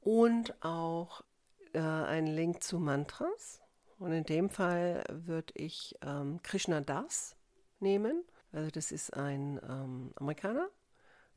und 0.01 0.61
auch 0.61 1.23
äh, 1.71 1.79
einen 1.79 2.27
Link 2.27 2.61
zu 2.63 2.79
Mantras. 2.79 3.61
Und 3.97 4.11
in 4.11 4.25
dem 4.25 4.49
Fall 4.49 5.05
würde 5.09 5.53
ich 5.55 5.95
ähm, 6.05 6.41
Krishna 6.43 6.81
Das 6.81 7.37
nehmen. 7.79 8.25
Also 8.51 8.69
das 8.69 8.91
ist 8.91 9.13
ein 9.13 9.57
ähm, 9.63 10.11
Amerikaner, 10.17 10.67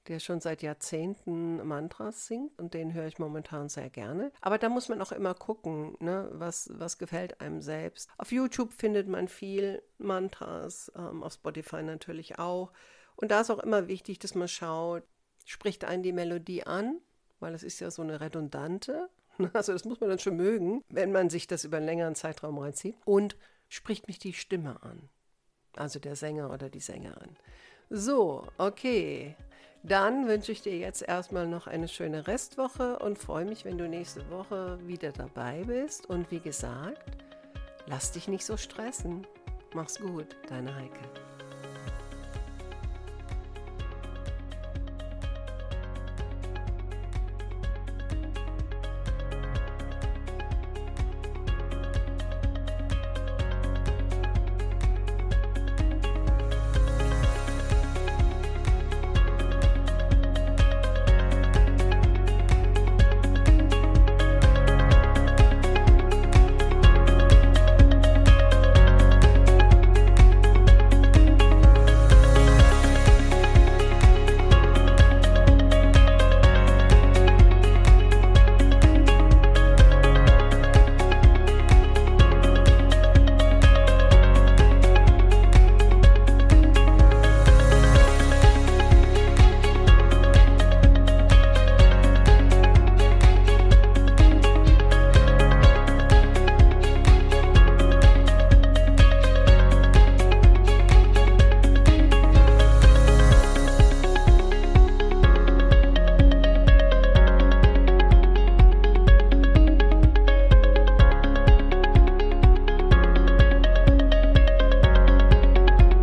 der 0.09 0.21
schon 0.21 0.41
seit 0.41 0.63
Jahrzehnten 0.63 1.67
Mantras 1.67 2.27
singt 2.27 2.59
und 2.59 2.75
den 2.75 2.95
höre 2.95 3.07
ich 3.07 3.19
momentan 3.19 3.69
sehr 3.69 3.91
gerne. 3.91 4.33
Aber 4.41 4.59
da 4.59 4.69
muss 4.69 4.89
man 4.89 5.01
auch 5.03 5.13
immer 5.13 5.35
gucken, 5.35 5.97
ne, 6.01 6.29
was, 6.33 6.71
was 6.73 6.99
gefällt 6.99 7.41
einem 7.41 7.61
selbst. 7.61 8.09
Auf 8.19 8.33
YouTube 8.33 8.73
findet 8.73 9.09
man 9.09 9.29
viel 9.29 9.83
Mantras, 9.99 10.91
ähm, 10.97 11.23
auf 11.23 11.35
Spotify 11.35 11.83
natürlich 11.83 12.39
auch. 12.39 12.73
Und 13.17 13.31
da 13.31 13.41
ist 13.41 13.51
auch 13.51 13.59
immer 13.59 13.89
wichtig, 13.89 14.19
dass 14.19 14.35
man 14.35 14.49
schaut, 14.49 15.03
spricht 15.45 15.85
einen 15.85 16.03
die 16.03 16.13
Melodie 16.13 16.65
an, 16.65 17.01
weil 17.41 17.55
es 17.55 17.63
ist 17.63 17.81
ja 17.81 17.91
so 17.91 18.03
eine 18.03 18.21
redundante. 18.21 19.09
Also 19.53 19.75
das 19.75 19.85
muss 19.85 20.01
man 20.01 20.09
dann 20.09 20.19
schon 20.19 20.37
mögen, 20.37 20.83
wenn 20.89 21.13
man 21.13 21.29
sich 21.29 21.47
das 21.47 21.65
über 21.65 21.77
einen 21.77 21.85
längeren 21.85 22.15
Zeitraum 22.15 22.57
reinzieht. 22.57 22.97
Und 23.05 23.37
spricht 23.69 24.07
mich 24.07 24.19
die 24.19 24.33
Stimme 24.33 24.83
an, 24.83 25.11
also 25.77 25.99
der 25.99 26.17
Sänger 26.17 26.51
oder 26.51 26.71
die 26.71 26.81
Sängerin. 26.81 27.37
So, 27.91 28.47
okay. 28.59 29.37
Dann 29.87 30.27
wünsche 30.27 30.51
ich 30.51 30.63
dir 30.63 30.77
jetzt 30.77 31.03
erstmal 31.03 31.47
noch 31.47 31.69
eine 31.69 31.87
schöne 31.87 32.27
Restwoche 32.27 32.99
und 32.99 33.19
freue 33.19 33.45
mich, 33.45 33.65
wenn 33.65 33.79
du 33.79 33.89
nächste 33.89 34.29
Woche 34.31 34.81
wieder 34.85 35.13
dabei 35.13 35.63
bist. 35.65 36.07
Und 36.07 36.29
wie 36.33 36.41
gesagt, 36.41 37.25
lass 37.87 38.11
dich 38.11 38.27
nicht 38.27 38.45
so 38.45 38.57
stressen. 38.57 39.25
Mach's 39.75 40.01
gut, 40.01 40.35
deine 40.49 40.75
Heike. 40.75 41.36